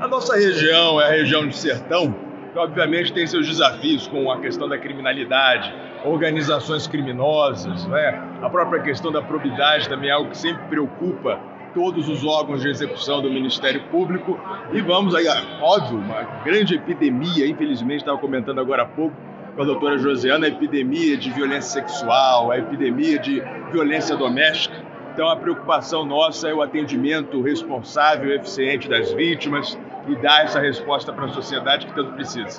[0.00, 2.14] A nossa região é a região de sertão,
[2.58, 5.72] que obviamente tem seus desafios com a questão da criminalidade,
[6.04, 8.20] organizações criminosas, né?
[8.42, 11.38] a própria questão da probidade também é algo que sempre preocupa
[11.72, 14.40] todos os órgãos de execução do Ministério Público
[14.72, 15.26] e vamos aí,
[15.60, 19.14] óbvio, uma grande epidemia, infelizmente estava comentando agora há pouco
[19.54, 23.40] com a doutora Josiana, a epidemia de violência sexual, a epidemia de
[23.70, 24.76] violência doméstica.
[25.12, 31.12] Então a preocupação nossa é o atendimento responsável, eficiente das vítimas e dar essa resposta
[31.12, 32.58] para a sociedade que tanto precisa.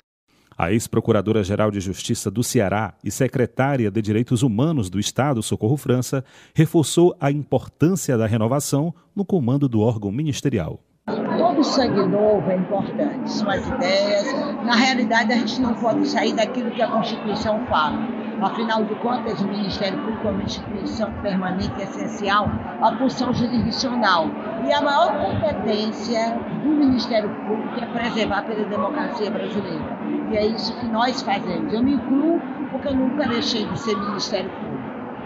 [0.58, 6.24] A ex-procuradora-geral de Justiça do Ceará e secretária de Direitos Humanos do Estado, Socorro França,
[6.54, 10.82] reforçou a importância da renovação no comando do órgão ministerial.
[11.06, 14.34] Todo sangue novo é importante, são as ideias.
[14.66, 18.19] Na realidade, a gente não pode sair daquilo que a Constituição fala.
[18.42, 22.50] Afinal de contas, o Ministério Público é uma instituição permanente e essencial
[22.82, 24.28] à função jurisdicional.
[24.66, 29.98] E a maior competência do Ministério Público é preservar pela democracia brasileira.
[30.32, 31.74] E é isso que nós fazemos.
[31.74, 32.40] Eu me incluo
[32.72, 34.80] porque eu nunca deixei de ser Ministério Público.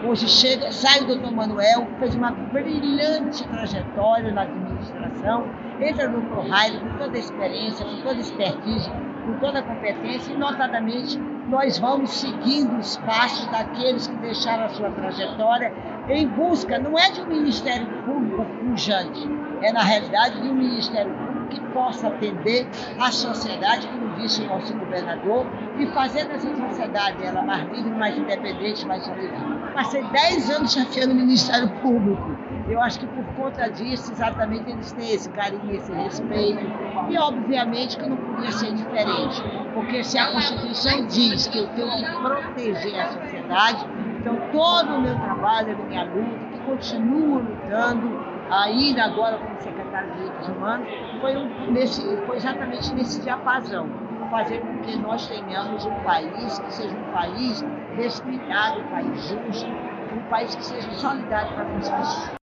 [0.06, 5.46] Hoje chega, sai o doutor Manuel, fez uma brilhante trajetória na administração,
[5.80, 8.92] entra o doutor Raio com toda a experiência, com toda a expertise,
[9.26, 11.18] com toda a competência, e notadamente
[11.54, 15.72] nós vamos seguindo os passos daqueles que deixaram a sua trajetória
[16.10, 19.30] em busca, não é de um Ministério Público pujante,
[19.62, 22.68] é na realidade de um Ministério Público que possa atender
[23.00, 25.46] a sociedade, como disse o nosso governador,
[25.78, 29.38] e fazer dessa sociedade ela mais livre, mais independente, mais livre.
[29.76, 32.36] Passei 10 anos chefiando o Ministério Público.
[32.68, 36.62] Eu acho que por conta disso, exatamente, eles têm esse carinho, esse respeito.
[37.10, 39.44] E, obviamente, que não podia ser diferente.
[39.74, 43.86] Porque se a Constituição diz que eu tenho que proteger a sociedade,
[44.20, 50.12] então todo o meu trabalho, a minha luta, que continuo lutando, ainda agora como secretário
[50.12, 50.88] de Direitos Humanos,
[51.20, 53.90] foi, um, nesse, foi exatamente nesse diapasão,
[54.34, 57.64] fazer com que nós tenhamos um país que seja um país
[57.96, 62.43] respeitado, um país justo, um país que seja solidário para as pessoas.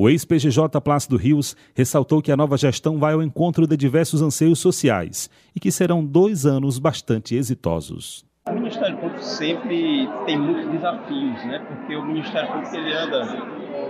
[0.00, 4.60] O ex-PGJ Plácido Rios ressaltou que a nova gestão vai ao encontro de diversos anseios
[4.60, 8.24] sociais e que serão dois anos bastante exitosos.
[8.48, 11.58] O Ministério Público sempre tem muitos desafios, né?
[11.66, 13.26] porque o Ministério Público ele anda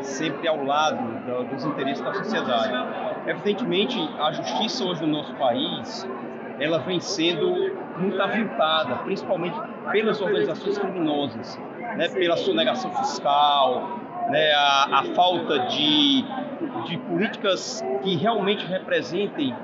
[0.00, 2.72] sempre ao lado dos interesses da sociedade.
[3.28, 6.08] Evidentemente, a justiça hoje no nosso país,
[6.58, 7.54] ela vem sendo
[7.98, 9.60] muito aviltada, principalmente
[9.92, 11.58] pelas organizações criminosas,
[11.98, 13.97] né, pela sonegação fiscal,
[14.28, 16.24] né, a, a falta de,
[16.86, 19.54] de políticas que realmente representem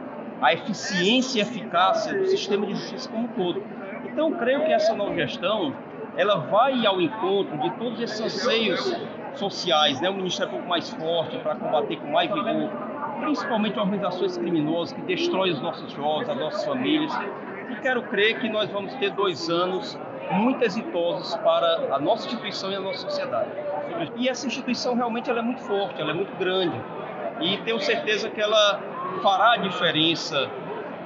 [0.40, 3.62] a eficiência e eficácia do sistema de justiça como um todo.
[4.04, 5.74] Então, creio que essa nova gestão
[6.16, 8.94] ela vai ao encontro de todos esses anseios
[9.34, 10.08] sociais, né?
[10.08, 12.70] um Ministério Público mais forte para combater com mais vigor,
[13.20, 17.12] principalmente organizações criminosas que destroem os nossos jovens, as nossas famílias.
[17.70, 19.98] E quero crer que nós vamos ter dois anos
[20.30, 23.50] muito exitosos para a nossa instituição e a nossa sociedade.
[24.16, 26.80] E essa instituição realmente ela é muito forte, ela é muito grande.
[27.40, 28.80] E tenho certeza que ela
[29.22, 30.48] fará a diferença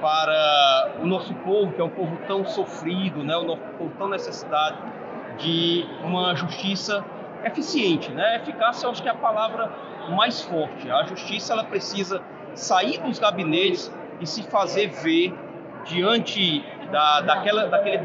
[0.01, 3.35] para o nosso povo, que é um povo tão sofrido, né?
[3.35, 4.77] o nosso povo tão necessitado
[5.37, 7.03] de uma justiça
[7.43, 8.11] eficiente.
[8.11, 8.37] Né?
[8.37, 9.71] Eficácia, eu acho que é a palavra
[10.09, 10.89] mais forte.
[10.89, 12.21] A justiça ela precisa
[12.53, 15.33] sair dos gabinetes e se fazer ver
[15.85, 18.03] diante da, daquela, daquele,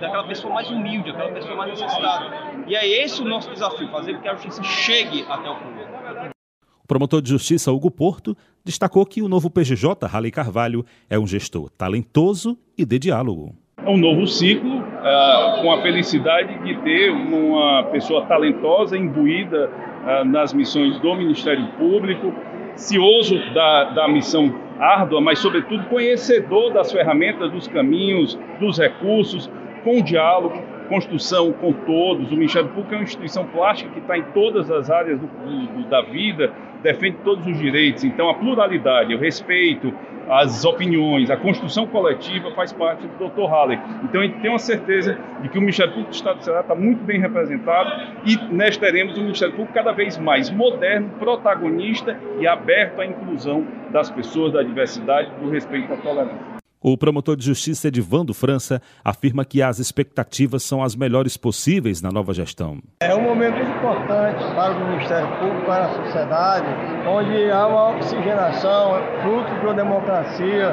[0.00, 2.64] daquela pessoa mais humilde, aquela pessoa mais necessitada.
[2.66, 6.36] E é esse o nosso desafio, fazer com que a justiça chegue até o povo.
[6.82, 11.26] O promotor de justiça Hugo Porto destacou que o novo PGJ Raleigh Carvalho é um
[11.26, 13.54] gestor talentoso e de diálogo.
[13.78, 20.24] É um novo ciclo, uh, com a felicidade de ter uma pessoa talentosa, imbuída uh,
[20.24, 22.32] nas missões do Ministério Público,
[22.76, 29.50] cioso da, da missão árdua, mas, sobretudo, conhecedor das ferramentas, dos caminhos, dos recursos,
[29.84, 32.30] com diálogo, construção com todos.
[32.30, 35.88] O Ministério Público é uma instituição plástica que está em todas as áreas do, do,
[35.88, 38.04] da vida, defende todos os direitos.
[38.04, 39.92] Então, a pluralidade, o respeito,
[40.28, 43.44] as opiniões, a construção coletiva faz parte do Dr.
[43.48, 43.78] Halley.
[44.04, 46.60] Então, a gente tem uma certeza de que o Ministério Público do Estado do Ceará
[46.60, 47.90] está muito bem representado
[48.24, 53.66] e nós teremos um Ministério Público cada vez mais moderno, protagonista e aberto à inclusão
[53.90, 56.55] das pessoas, da diversidade, do respeito à tolerância.
[56.88, 62.12] O promotor de justiça Edivando França afirma que as expectativas são as melhores possíveis na
[62.12, 62.78] nova gestão.
[63.00, 66.66] É um momento importante para o Ministério Público, para a sociedade,
[67.08, 70.72] onde há uma oxigenação, fruto de uma democracia,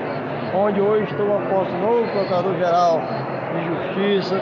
[0.54, 3.02] onde hoje toma posse o novo Procurador-Geral
[3.56, 4.40] de Justiça.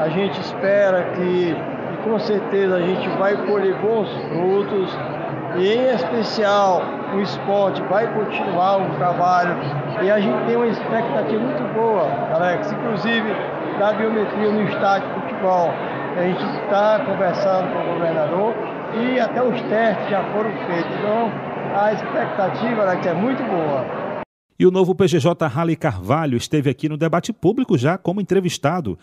[0.00, 5.13] A gente espera que, e com certeza, a gente vai colher bons frutos
[5.56, 6.82] e em especial
[7.14, 9.54] o esporte vai continuar o trabalho
[10.02, 13.28] e a gente tem uma expectativa muito boa, Alex, inclusive
[13.78, 15.70] da biometria no estádio de futebol.
[16.16, 18.54] A gente está conversando com o governador
[18.94, 20.96] e até os testes já foram feitos.
[20.98, 21.30] Então
[21.74, 23.84] a expectativa, Alex, é muito boa.
[24.58, 28.98] E o novo PGJ Rally Carvalho esteve aqui no debate público já como entrevistado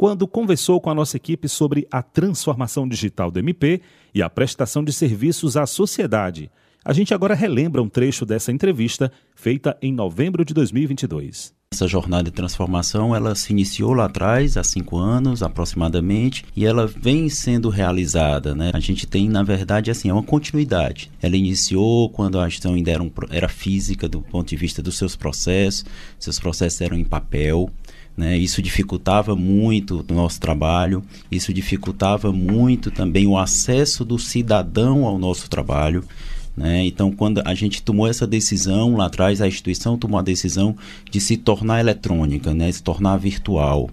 [0.00, 3.82] quando conversou com a nossa equipe sobre a transformação digital do MP
[4.14, 6.50] e a prestação de serviços à sociedade.
[6.82, 11.52] A gente agora relembra um trecho dessa entrevista feita em novembro de 2022.
[11.70, 16.86] Essa jornada de transformação ela se iniciou lá atrás, há cinco anos aproximadamente, e ela
[16.86, 18.54] vem sendo realizada.
[18.54, 18.70] Né?
[18.72, 21.12] A gente tem, na verdade, assim, é uma continuidade.
[21.20, 24.96] Ela iniciou quando a gestão ainda era, um, era física do ponto de vista dos
[24.96, 25.84] seus processos,
[26.18, 27.70] seus processos eram em papel.
[28.20, 28.36] Né?
[28.36, 31.02] Isso dificultava muito o nosso trabalho,
[31.32, 36.04] isso dificultava muito também o acesso do cidadão ao nosso trabalho.
[36.54, 36.84] Né?
[36.84, 40.76] Então, quando a gente tomou essa decisão lá atrás, a instituição tomou a decisão
[41.10, 42.70] de se tornar eletrônica, né?
[42.70, 43.88] se tornar virtual.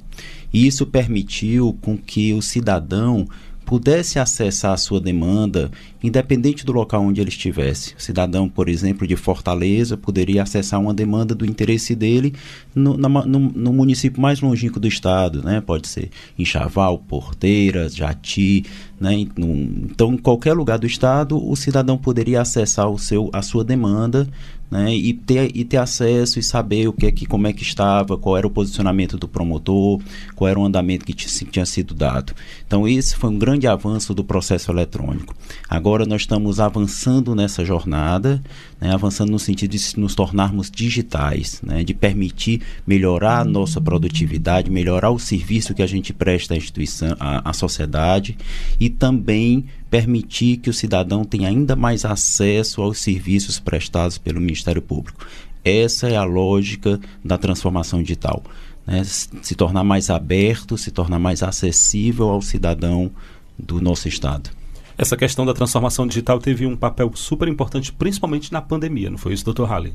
[0.54, 3.30] E isso permitiu com que o cidadão
[3.68, 5.70] pudesse acessar a sua demanda,
[6.02, 7.94] independente do local onde ele estivesse.
[7.96, 12.34] O cidadão, por exemplo, de Fortaleza, poderia acessar uma demanda do interesse dele
[12.74, 15.60] no, no, no município mais longínquo do estado, né?
[15.60, 16.10] Pode ser
[16.40, 18.64] em Chaval, Porteiras, Jati,
[19.02, 19.14] né?
[19.14, 24.30] Então, em qualquer lugar do estado, o cidadão poderia acessar o seu, a sua demanda
[24.70, 27.64] né, e, ter, e ter acesso e saber o que é que, como é que
[27.64, 30.02] estava, qual era o posicionamento do promotor,
[30.36, 32.34] qual era o andamento que tinha sido dado.
[32.66, 35.36] Então, esse foi um grande avanço do processo eletrônico.
[35.70, 38.42] Agora nós estamos avançando nessa jornada,
[38.80, 44.70] né, avançando no sentido de nos tornarmos digitais, né, de permitir melhorar a nossa produtividade,
[44.70, 48.38] melhorar o serviço que a gente presta à instituição, à, à sociedade
[48.80, 54.82] e também permitir que o cidadão tenha ainda mais acesso aos serviços prestados pelo Ministério
[54.82, 55.26] Público.
[55.64, 58.44] Essa é a lógica da transformação digital.
[58.86, 59.04] Né?
[59.04, 63.12] Se tornar mais aberto, se tornar mais acessível ao cidadão
[63.58, 64.50] do nosso Estado.
[64.98, 69.34] Essa questão da transformação digital teve um papel super importante, principalmente na pandemia, não foi
[69.34, 69.94] isso, doutor Halley?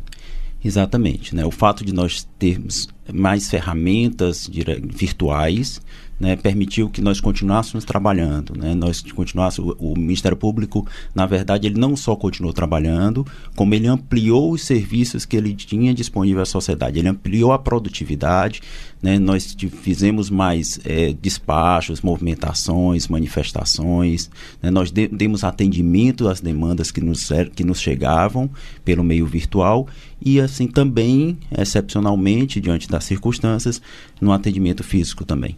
[0.65, 1.35] Exatamente.
[1.35, 1.45] Né?
[1.45, 5.81] O fato de nós termos mais ferramentas virtuais
[6.23, 11.81] né, permitiu que nós continuássemos trabalhando, né, nós continuássemos, o, Ministério Público, na verdade, ele
[11.81, 17.01] não só continuou trabalhando, como ele ampliou os serviços que ele tinha disponível à sociedade,
[17.01, 18.63] ele ampliou a produtividade,
[19.03, 24.31] né, nós fizemos mais é, despachos, movimentações, manifestações,
[24.63, 28.49] né, nós de, demos atendimento às demandas que nos, que nos chegavam
[28.85, 29.89] pelo meio virtual
[30.25, 33.83] e assim também, excepcionalmente, diante das circunstâncias,
[34.21, 35.57] no atendimento físico também.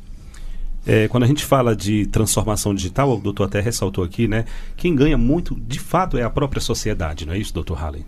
[0.87, 4.45] É, quando a gente fala de transformação digital, o doutor até ressaltou aqui, né?
[4.77, 8.05] Quem ganha muito, de fato, é a própria sociedade, não é isso, doutor Halley?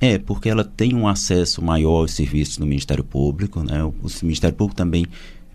[0.00, 3.84] É, porque ela tem um acesso maior aos serviços do Ministério Público, né?
[3.84, 5.06] O, o Ministério Público também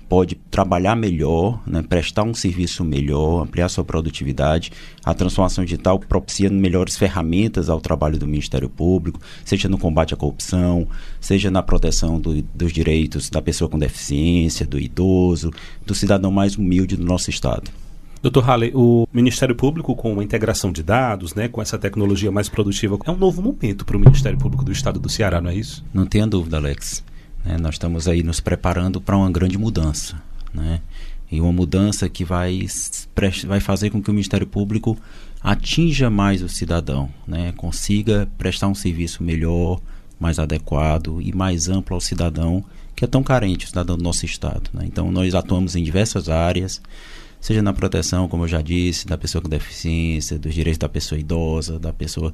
[0.07, 4.71] pode trabalhar melhor, né, prestar um serviço melhor, ampliar sua produtividade.
[5.03, 10.17] A transformação digital propicia melhores ferramentas ao trabalho do Ministério Público, seja no combate à
[10.17, 10.87] corrupção,
[11.19, 15.51] seja na proteção do, dos direitos da pessoa com deficiência, do idoso,
[15.85, 17.71] do cidadão mais humilde do nosso Estado.
[18.21, 22.49] Doutor Halley, o Ministério Público, com a integração de dados, né, com essa tecnologia mais
[22.49, 25.55] produtiva, é um novo momento para o Ministério Público do Estado do Ceará, não é
[25.55, 25.85] isso?
[25.93, 27.03] Não tenha dúvida, Alex.
[27.45, 27.57] Né?
[27.57, 30.21] Nós estamos aí nos preparando para uma grande mudança.
[30.53, 30.81] Né?
[31.31, 32.65] E uma mudança que vai,
[33.45, 34.97] vai fazer com que o Ministério Público
[35.41, 37.53] atinja mais o cidadão, né?
[37.55, 39.79] consiga prestar um serviço melhor,
[40.19, 42.63] mais adequado e mais amplo ao cidadão
[42.95, 44.69] que é tão carente, o cidadão do nosso Estado.
[44.73, 44.85] Né?
[44.85, 46.81] Então, nós atuamos em diversas áreas
[47.45, 51.19] seja na proteção, como eu já disse, da pessoa com deficiência, dos direitos da pessoa
[51.19, 52.31] idosa, da pessoa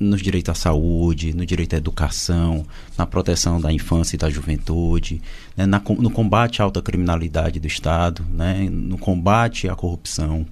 [0.00, 5.22] nos direitos à saúde, no direito à educação, na proteção da infância e da juventude,
[5.56, 10.44] né, na, no combate à alta criminalidade do Estado, né, no combate à corrupção.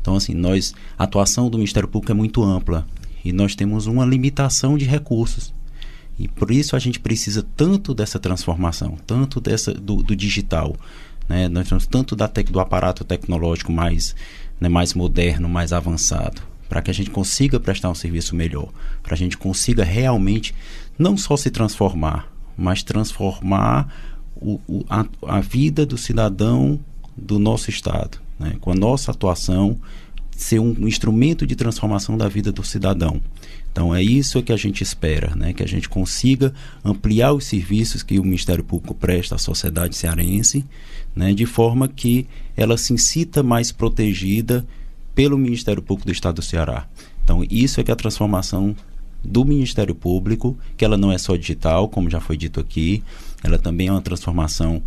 [0.00, 2.86] Então, assim, nós a atuação do Ministério Público é muito ampla
[3.22, 5.52] e nós temos uma limitação de recursos.
[6.18, 10.74] E por isso a gente precisa tanto dessa transformação, tanto dessa do, do digital,
[11.32, 11.48] né?
[11.48, 14.14] Nós temos tanto da tec, do aparato tecnológico mais,
[14.60, 18.68] né, mais moderno, mais avançado, para que a gente consiga prestar um serviço melhor,
[19.02, 20.54] para a gente consiga realmente
[20.98, 23.90] não só se transformar, mas transformar
[24.36, 26.78] o, o, a, a vida do cidadão
[27.16, 28.56] do nosso Estado, né?
[28.60, 29.80] com a nossa atuação,
[30.36, 33.22] ser um instrumento de transformação da vida do cidadão.
[33.72, 35.54] Então é isso que a gente espera, né?
[35.54, 36.52] que a gente consiga
[36.84, 40.62] ampliar os serviços que o Ministério Público presta à sociedade cearense,
[41.14, 41.32] né?
[41.32, 44.66] de forma que ela se sinta mais protegida
[45.14, 46.86] pelo Ministério Público do Estado do Ceará.
[47.24, 48.74] Então isso é que é a transformação
[49.24, 53.02] do Ministério Público, que ela não é só digital, como já foi dito aqui,
[53.42, 54.82] ela também é uma transformação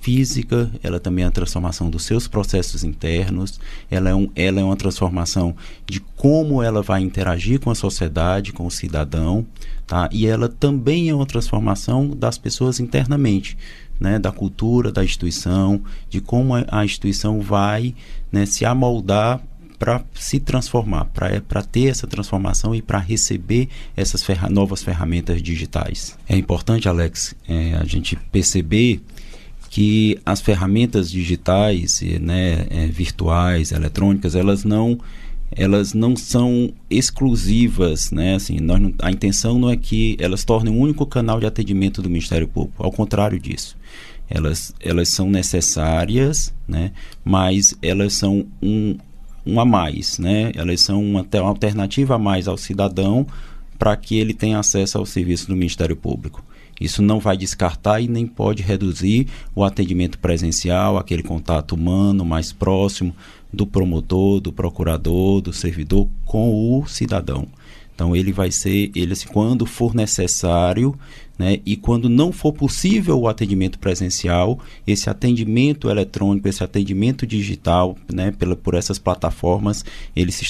[0.00, 3.60] física, ela também é a transformação dos seus processos internos,
[3.90, 5.54] ela é, um, ela é uma transformação
[5.86, 9.46] de como ela vai interagir com a sociedade, com o cidadão,
[9.86, 10.08] tá?
[10.12, 13.56] e ela também é uma transformação das pessoas internamente,
[14.04, 14.18] né?
[14.18, 15.80] da cultura da instituição,
[16.10, 17.94] de como a instituição vai
[18.30, 19.40] né, se amoldar
[19.78, 26.16] para se transformar, para ter essa transformação e para receber essas ferra novas ferramentas digitais.
[26.28, 29.00] É importante, Alex, é, a gente perceber
[29.70, 35.00] que as ferramentas digitais, né, é, virtuais, eletrônicas, elas não
[35.56, 38.34] elas não são exclusivas, né?
[38.34, 41.46] Assim, nós não, a intenção não é que elas tornem o um único canal de
[41.46, 43.76] atendimento do Ministério Público, ao contrário disso.
[44.28, 46.92] Elas, elas são necessárias, né?
[47.24, 48.96] Mas elas são um,
[49.46, 50.50] um a mais, né?
[50.54, 53.26] Elas são uma, uma alternativa a mais ao cidadão
[53.78, 56.42] para que ele tenha acesso ao serviço do Ministério Público.
[56.80, 62.52] Isso não vai descartar e nem pode reduzir o atendimento presencial, aquele contato humano mais
[62.52, 63.14] próximo
[63.54, 67.48] do promotor, do procurador, do servidor com o cidadão.
[67.94, 70.98] Então ele vai ser, ele assim, quando for necessário,
[71.38, 77.96] né, e quando não for possível o atendimento presencial, esse atendimento eletrônico, esse atendimento digital,
[78.12, 79.84] né, pela, por essas plataformas,
[80.14, 80.44] ele se,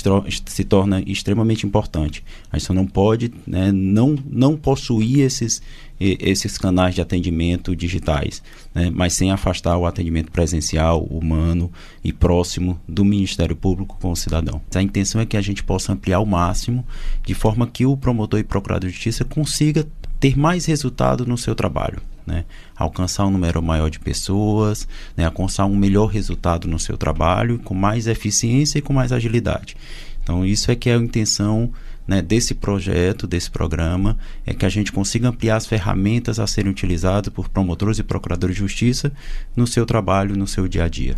[0.47, 2.23] se torna extremamente importante.
[2.51, 5.63] A gente só não pode né, não, não possuir esses,
[6.01, 8.43] esses canais de atendimento digitais,
[8.75, 11.71] né, mas sem afastar o atendimento presencial, humano
[12.03, 14.61] e próximo do Ministério Público com o cidadão.
[14.75, 16.85] A intenção é que a gente possa ampliar ao máximo,
[17.25, 19.87] de forma que o promotor e procurador de justiça consiga
[20.19, 22.01] ter mais resultado no seu trabalho.
[22.27, 22.47] Né?
[22.75, 25.27] alcançar um número maior de pessoas, né?
[25.27, 29.77] alcançar um melhor resultado no seu trabalho, com mais eficiência e com mais agilidade.
[30.23, 31.71] Então, isso é que é a intenção
[32.07, 36.71] né, desse projeto, desse programa, é que a gente consiga ampliar as ferramentas a serem
[36.71, 39.13] utilizadas por promotores e procuradores de justiça
[39.57, 41.17] no seu trabalho, no seu dia a dia.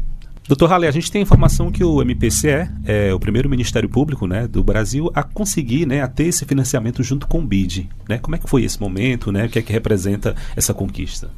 [0.49, 4.47] Doutor Halley, a gente tem informação que o MPCE é o primeiro Ministério Público né,
[4.47, 7.89] do Brasil a conseguir né, a ter esse financiamento junto com o BID.
[8.09, 8.18] Né?
[8.18, 9.32] Como é que foi esse momento?
[9.32, 9.47] Né?
[9.47, 11.30] O que é que representa essa conquista?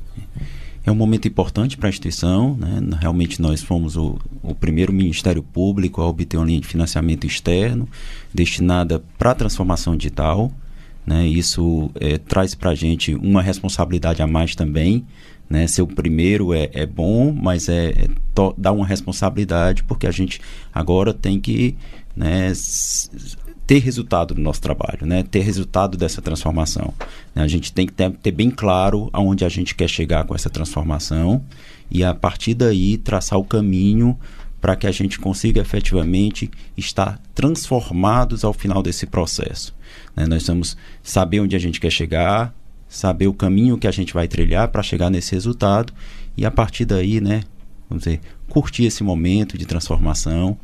[0.89, 2.57] É um momento importante para a instituição.
[2.57, 2.81] Né?
[2.99, 7.87] Realmente nós fomos o, o, primeiro Ministério Público a obter uma linha de financiamento externo
[8.33, 10.51] destinada para a transformação digital.
[11.05, 11.27] Né?
[11.27, 15.05] Isso é, traz para a gente uma responsabilidade a mais também.
[15.51, 15.67] Né?
[15.67, 18.09] Ser o primeiro é, é bom, mas é, é
[18.57, 20.41] dá uma responsabilidade porque a gente
[20.73, 21.77] agora tem que
[22.17, 22.51] né,
[23.69, 25.23] ter resultado do nosso trabalho, né?
[25.23, 26.95] ter resultado dessa transformação.
[27.35, 30.49] A gente tem que ter, ter bem claro aonde a gente quer chegar com essa
[30.49, 31.45] transformação
[31.91, 34.19] e a partir daí traçar o caminho
[34.59, 39.77] para que a gente consiga efetivamente estar transformados ao final desse processo.
[40.17, 40.27] Né?
[40.27, 42.55] Nós vamos saber onde a gente quer chegar,
[42.89, 45.93] saber o caminho que a gente vai trilhar para chegar nesse resultado
[46.35, 47.43] e a partir daí, né,
[47.87, 50.57] vamos dizer, curtir esse momento de transformação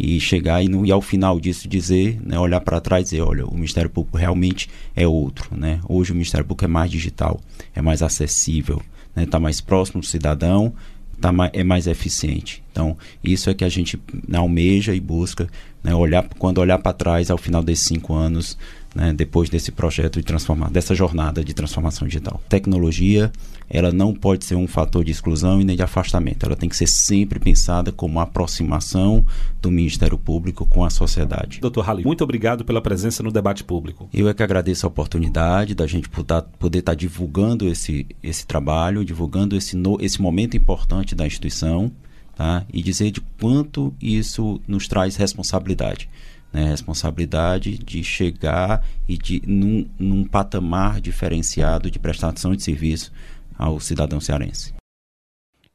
[0.00, 3.22] e chegar e, no, e ao final disso dizer, né, olhar para trás e dizer,
[3.22, 5.80] olha, o Ministério Público realmente é outro, né?
[5.86, 7.40] Hoje o Ministério Público é mais digital,
[7.74, 8.82] é mais acessível,
[9.16, 9.42] está né?
[9.42, 10.72] Mais próximo do cidadão,
[11.20, 12.62] tá mais, é mais eficiente.
[12.72, 14.00] Então, isso é que a gente
[14.32, 15.48] almeja e busca,
[15.84, 18.56] né, olhar, quando olhar para trás ao final desses cinco anos,
[18.94, 22.40] né, depois desse projeto de transformar, dessa jornada de transformação digital.
[22.48, 23.30] Tecnologia,
[23.68, 26.44] ela não pode ser um fator de exclusão e nem de afastamento.
[26.44, 29.24] Ela tem que ser sempre pensada como uma aproximação
[29.62, 31.60] do Ministério Público com a sociedade.
[31.60, 31.80] Dr.
[31.80, 34.08] Halley, muito obrigado pela presença no debate público.
[34.12, 39.04] Eu é que agradeço a oportunidade da gente poder, poder estar divulgando esse, esse trabalho,
[39.04, 41.92] divulgando esse, no, esse momento importante da instituição,
[42.34, 42.64] tá?
[42.72, 46.08] e dizer de quanto isso nos traz responsabilidade
[46.52, 53.12] né, responsabilidade de chegar e de num, num patamar diferenciado de prestação de serviço
[53.56, 54.74] ao cidadão cearense.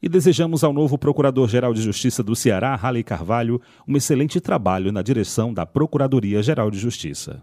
[0.01, 5.01] E desejamos ao novo Procurador-Geral de Justiça do Ceará, Raleigh Carvalho, um excelente trabalho na
[5.01, 7.41] direção da Procuradoria-Geral de Justiça.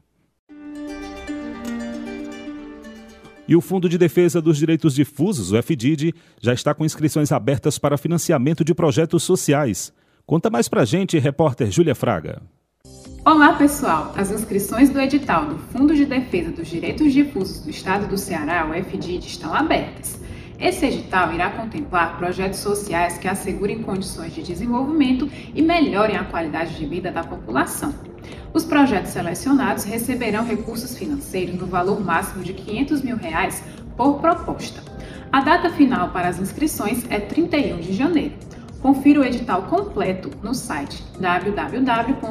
[3.49, 7.79] E o Fundo de Defesa dos Direitos Difusos, o FDID, já está com inscrições abertas
[7.79, 9.93] para financiamento de projetos sociais.
[10.25, 12.41] Conta mais pra gente, repórter Júlia Fraga.
[13.25, 14.13] Olá, pessoal!
[14.17, 18.69] As inscrições do edital do Fundo de Defesa dos Direitos Difusos do Estado do Ceará,
[18.69, 20.19] o FDID, estão abertas.
[20.59, 26.75] Esse edital irá contemplar projetos sociais que assegurem condições de desenvolvimento e melhorem a qualidade
[26.75, 27.95] de vida da população.
[28.53, 33.63] Os projetos selecionados receberão recursos financeiros no valor máximo de 500 mil reais
[33.97, 34.83] por proposta.
[35.31, 38.35] A data final para as inscrições é 31 de janeiro.
[38.83, 42.23] Confira o edital completo no site www.mpce.mp.br.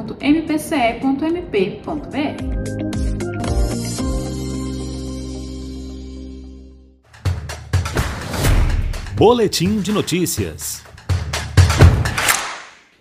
[9.16, 10.84] Boletim de notícias.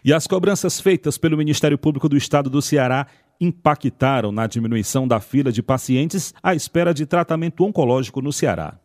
[0.03, 3.05] E as cobranças feitas pelo Ministério Público do Estado do Ceará
[3.39, 8.79] impactaram na diminuição da fila de pacientes à espera de tratamento oncológico no Ceará.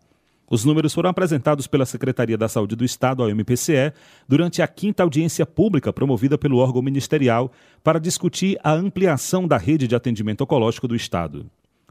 [0.49, 3.93] Os números foram apresentados pela Secretaria da Saúde do Estado, a MPCE,
[4.29, 7.51] durante a quinta audiência pública promovida pelo órgão ministerial
[7.83, 11.47] para discutir a ampliação da rede de atendimento oncológico do Estado.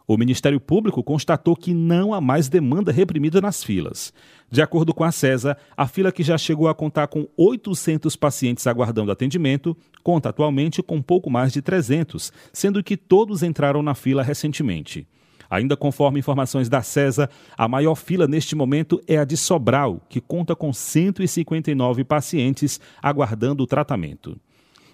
[0.08, 4.14] O Ministério Público constatou que não há mais demanda reprimida nas filas.
[4.52, 8.68] De acordo com a CESA, a fila que já chegou a contar com 800 pacientes
[8.68, 14.22] aguardando atendimento, conta atualmente com pouco mais de 300, sendo que todos entraram na fila
[14.22, 15.08] recentemente.
[15.56, 20.20] Ainda conforme informações da CESA, a maior fila neste momento é a de Sobral, que
[20.20, 24.38] conta com 159 pacientes aguardando o tratamento.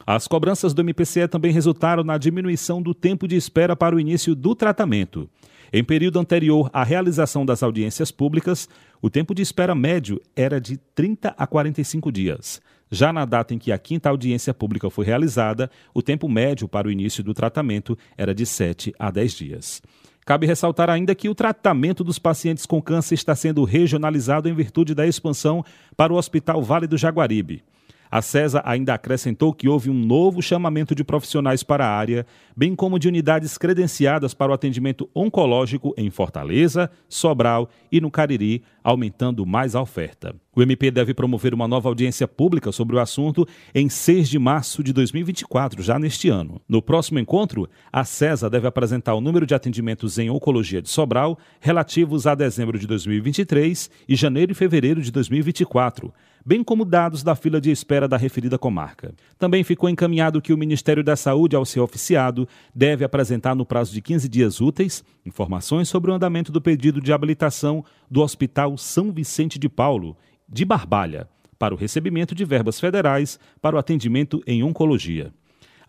[0.06, 4.36] As cobranças do MPCE também resultaram na diminuição do tempo de espera para o início
[4.36, 5.28] do tratamento.
[5.74, 8.70] Em período anterior à realização das audiências públicas,
[9.02, 12.62] o tempo de espera médio era de 30 a 45 dias.
[12.92, 16.88] Já na data em que a quinta audiência pública foi realizada, o tempo médio para
[16.88, 19.82] o início do tratamento era de 7 a 10 dias.
[20.26, 24.94] Cabe ressaltar ainda que o tratamento dos pacientes com câncer está sendo regionalizado em virtude
[24.94, 25.66] da expansão
[25.98, 27.64] para o Hospital Vale do Jaguaribe.
[28.12, 32.76] A CESA ainda acrescentou que houve um novo chamamento de profissionais para a área, bem
[32.76, 39.46] como de unidades credenciadas para o atendimento oncológico em Fortaleza, Sobral e no Cariri, aumentando
[39.46, 40.36] mais a oferta.
[40.54, 44.84] O MP deve promover uma nova audiência pública sobre o assunto em 6 de março
[44.84, 46.60] de 2024, já neste ano.
[46.68, 51.40] No próximo encontro, a CESA deve apresentar o número de atendimentos em oncologia de Sobral
[51.62, 56.14] relativos a dezembro de 2023 e janeiro e fevereiro de 2024
[56.46, 59.14] bem como dados da fila de espera da referida comarca.
[59.38, 63.94] Também ficou encaminhado que o Ministério da Saúde, ao ser oficiado, deve apresentar no prazo
[63.94, 69.12] de 15 dias úteis informações sobre o andamento do pedido de habilitação do Hospital São
[69.12, 70.18] Vicente de Paulo,
[70.48, 71.28] de Barbalha,
[71.58, 75.32] para o recebimento de verbas federais para o atendimento em oncologia.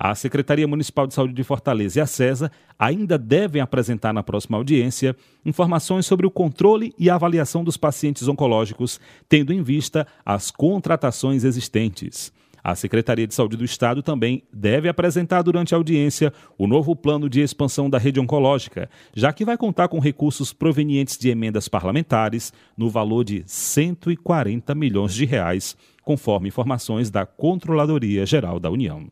[0.04, 4.56] A Secretaria Municipal de Saúde de Fortaleza e a CESA ainda devem apresentar na próxima
[4.56, 5.14] audiência
[5.46, 8.98] informações sobre o controle e avaliação dos pacientes oncológicos,
[9.28, 12.32] tendo em vista as contratações existentes.
[12.64, 17.30] A Secretaria de Saúde do Estado também deve apresentar durante a audiência o novo plano
[17.30, 22.52] de expansão da rede oncológica, já que vai contar com recursos provenientes de emendas parlamentares
[22.76, 29.08] no valor de 140 milhões de reais, conforme informações da Controladoria Geral da União.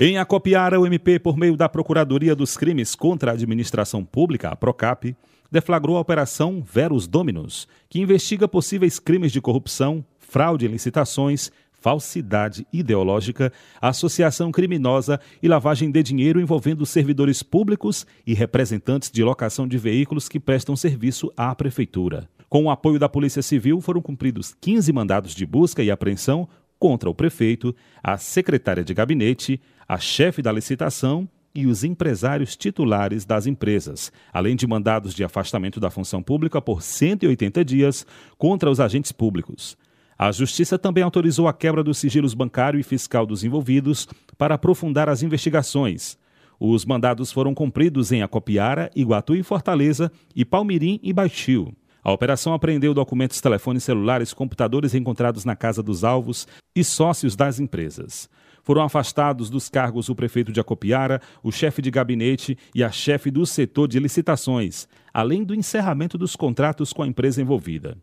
[0.00, 4.56] Em Acopiara, o MP, por meio da Procuradoria dos Crimes contra a Administração Pública, a
[4.56, 5.14] PROCAP,
[5.50, 12.66] deflagrou a Operação Verus Dominus, que investiga possíveis crimes de corrupção, fraude em licitações, falsidade
[12.72, 19.76] ideológica, associação criminosa e lavagem de dinheiro envolvendo servidores públicos e representantes de locação de
[19.76, 22.26] veículos que prestam serviço à Prefeitura.
[22.48, 26.48] Com o apoio da Polícia Civil, foram cumpridos 15 mandados de busca e apreensão
[26.82, 27.72] contra o prefeito,
[28.02, 34.56] a secretária de gabinete, a chefe da licitação e os empresários titulares das empresas, além
[34.56, 38.04] de mandados de afastamento da função pública por 180 dias
[38.36, 39.78] contra os agentes públicos.
[40.18, 45.08] A Justiça também autorizou a quebra dos sigilos bancário e fiscal dos envolvidos para aprofundar
[45.08, 46.18] as investigações.
[46.58, 51.72] Os mandados foram cumpridos em Acopiara, Iguatu e Fortaleza e Palmirim e Baixio.
[52.04, 57.60] A operação apreendeu documentos, telefones celulares, computadores encontrados na casa dos alvos e sócios das
[57.60, 58.28] empresas.
[58.64, 63.30] Foram afastados dos cargos o prefeito de Acopiara, o chefe de gabinete e a chefe
[63.30, 67.96] do setor de licitações, além do encerramento dos contratos com a empresa envolvida.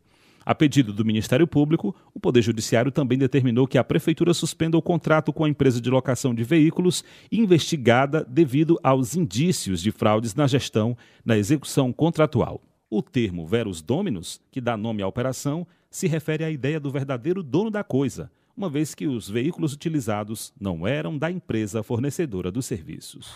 [0.45, 4.81] A pedido do Ministério Público, o Poder Judiciário também determinou que a Prefeitura suspenda o
[4.81, 10.47] contrato com a empresa de locação de veículos investigada devido aos indícios de fraudes na
[10.47, 12.61] gestão na execução contratual.
[12.91, 17.43] O termo verus dominus, que dá nome à operação, se refere à ideia do verdadeiro
[17.43, 22.65] dono da coisa, uma vez que os veículos utilizados não eram da empresa fornecedora dos
[22.65, 23.35] serviços.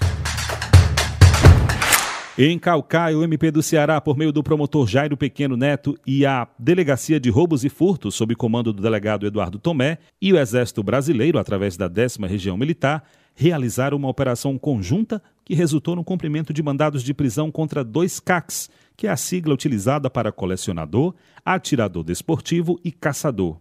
[2.36, 6.48] Em Calcaia, o MP do Ceará, por meio do promotor Jairo Pequeno Neto e a
[6.58, 11.38] Delegacia de Roubos e Furtos, sob comando do delegado Eduardo Tomé, e o Exército Brasileiro,
[11.38, 13.04] através da 10 Região Militar,
[13.36, 18.70] realizaram uma operação conjunta que resultou no cumprimento de mandados de prisão contra dois CACs,
[18.96, 21.14] que é a sigla utilizada para colecionador,
[21.46, 23.58] atirador desportivo e caçador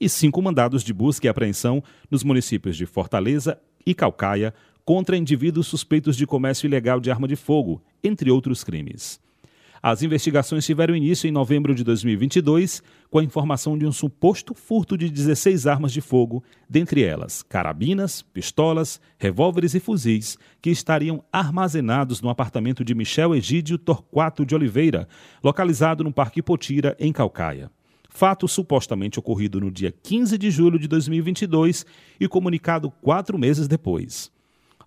[0.00, 5.66] e cinco mandados de busca e apreensão nos municípios de Fortaleza e Calcaia contra indivíduos
[5.66, 9.20] suspeitos de comércio ilegal de arma de fogo, entre outros crimes.
[9.88, 14.98] As investigações tiveram início em novembro de 2022, com a informação de um suposto furto
[14.98, 22.20] de 16 armas de fogo, dentre elas carabinas, pistolas, revólveres e fuzis, que estariam armazenados
[22.20, 25.06] no apartamento de Michel Egídio Torquato de Oliveira,
[25.40, 27.70] localizado no Parque Potira, em Calcaia
[28.08, 31.84] fato supostamente ocorrido no dia 15 de julho de 2022
[32.18, 34.32] e comunicado quatro meses depois.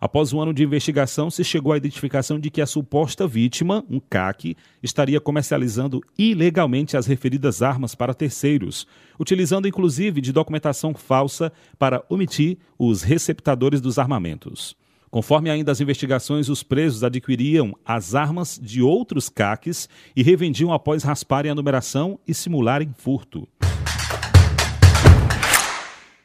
[0.02, 4.00] Após um ano de investigação, se chegou à identificação de que a suposta vítima, um
[4.00, 8.88] CAC, estaria comercializando ilegalmente as referidas armas para terceiros,
[9.20, 14.74] utilizando inclusive de documentação falsa para omitir os receptadores dos armamentos.
[15.12, 21.04] Conforme ainda as investigações, os presos adquiriam as armas de outros caques e revendiam após
[21.04, 23.46] rasparem a numeração e simularem furto.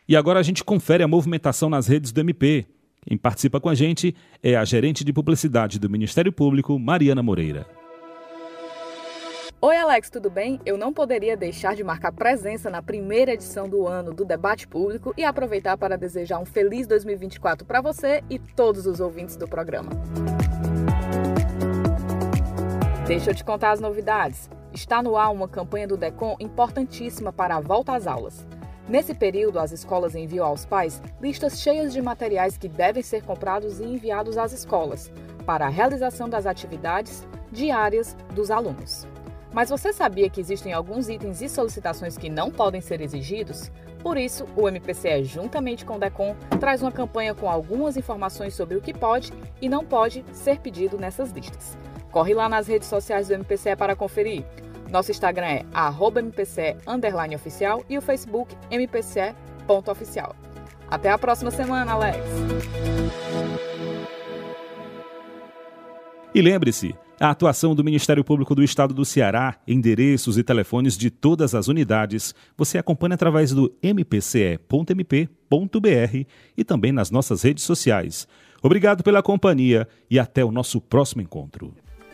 [0.06, 2.66] E agora a gente confere a movimentação nas redes do MP.
[3.06, 7.66] Quem participa com a gente é a gerente de publicidade do Ministério Público, Mariana Moreira.
[9.60, 10.60] Oi, Alex, tudo bem?
[10.66, 15.14] Eu não poderia deixar de marcar presença na primeira edição do ano do Debate Público
[15.16, 19.90] e aproveitar para desejar um feliz 2024 para você e todos os ouvintes do programa.
[23.06, 24.50] Deixa eu te contar as novidades.
[24.72, 28.46] Está no ar uma campanha do DECOM importantíssima para a volta às aulas.
[28.88, 33.80] Nesse período, as escolas enviam aos pais listas cheias de materiais que devem ser comprados
[33.80, 35.10] e enviados às escolas
[35.46, 39.06] para a realização das atividades diárias dos alunos.
[39.52, 43.70] Mas você sabia que existem alguns itens e solicitações que não podem ser exigidos?
[44.02, 48.76] Por isso, o MPCE, juntamente com o DECOM, traz uma campanha com algumas informações sobre
[48.76, 49.32] o que pode
[49.62, 51.78] e não pode ser pedido nessas listas.
[52.10, 54.44] Corre lá nas redes sociais do MPCE para conferir.
[54.94, 55.64] Nosso Instagram é
[56.22, 60.36] @mpce_oficial e o Facebook mpce.oficial.
[60.88, 62.18] Até a próxima semana, Alex.
[66.32, 71.10] E lembre-se, a atuação do Ministério Público do Estado do Ceará, endereços e telefones de
[71.10, 75.26] todas as unidades, você acompanha através do mpce.mp.br
[76.56, 78.28] e também nas nossas redes sociais.
[78.62, 81.74] Obrigado pela companhia e até o nosso próximo encontro.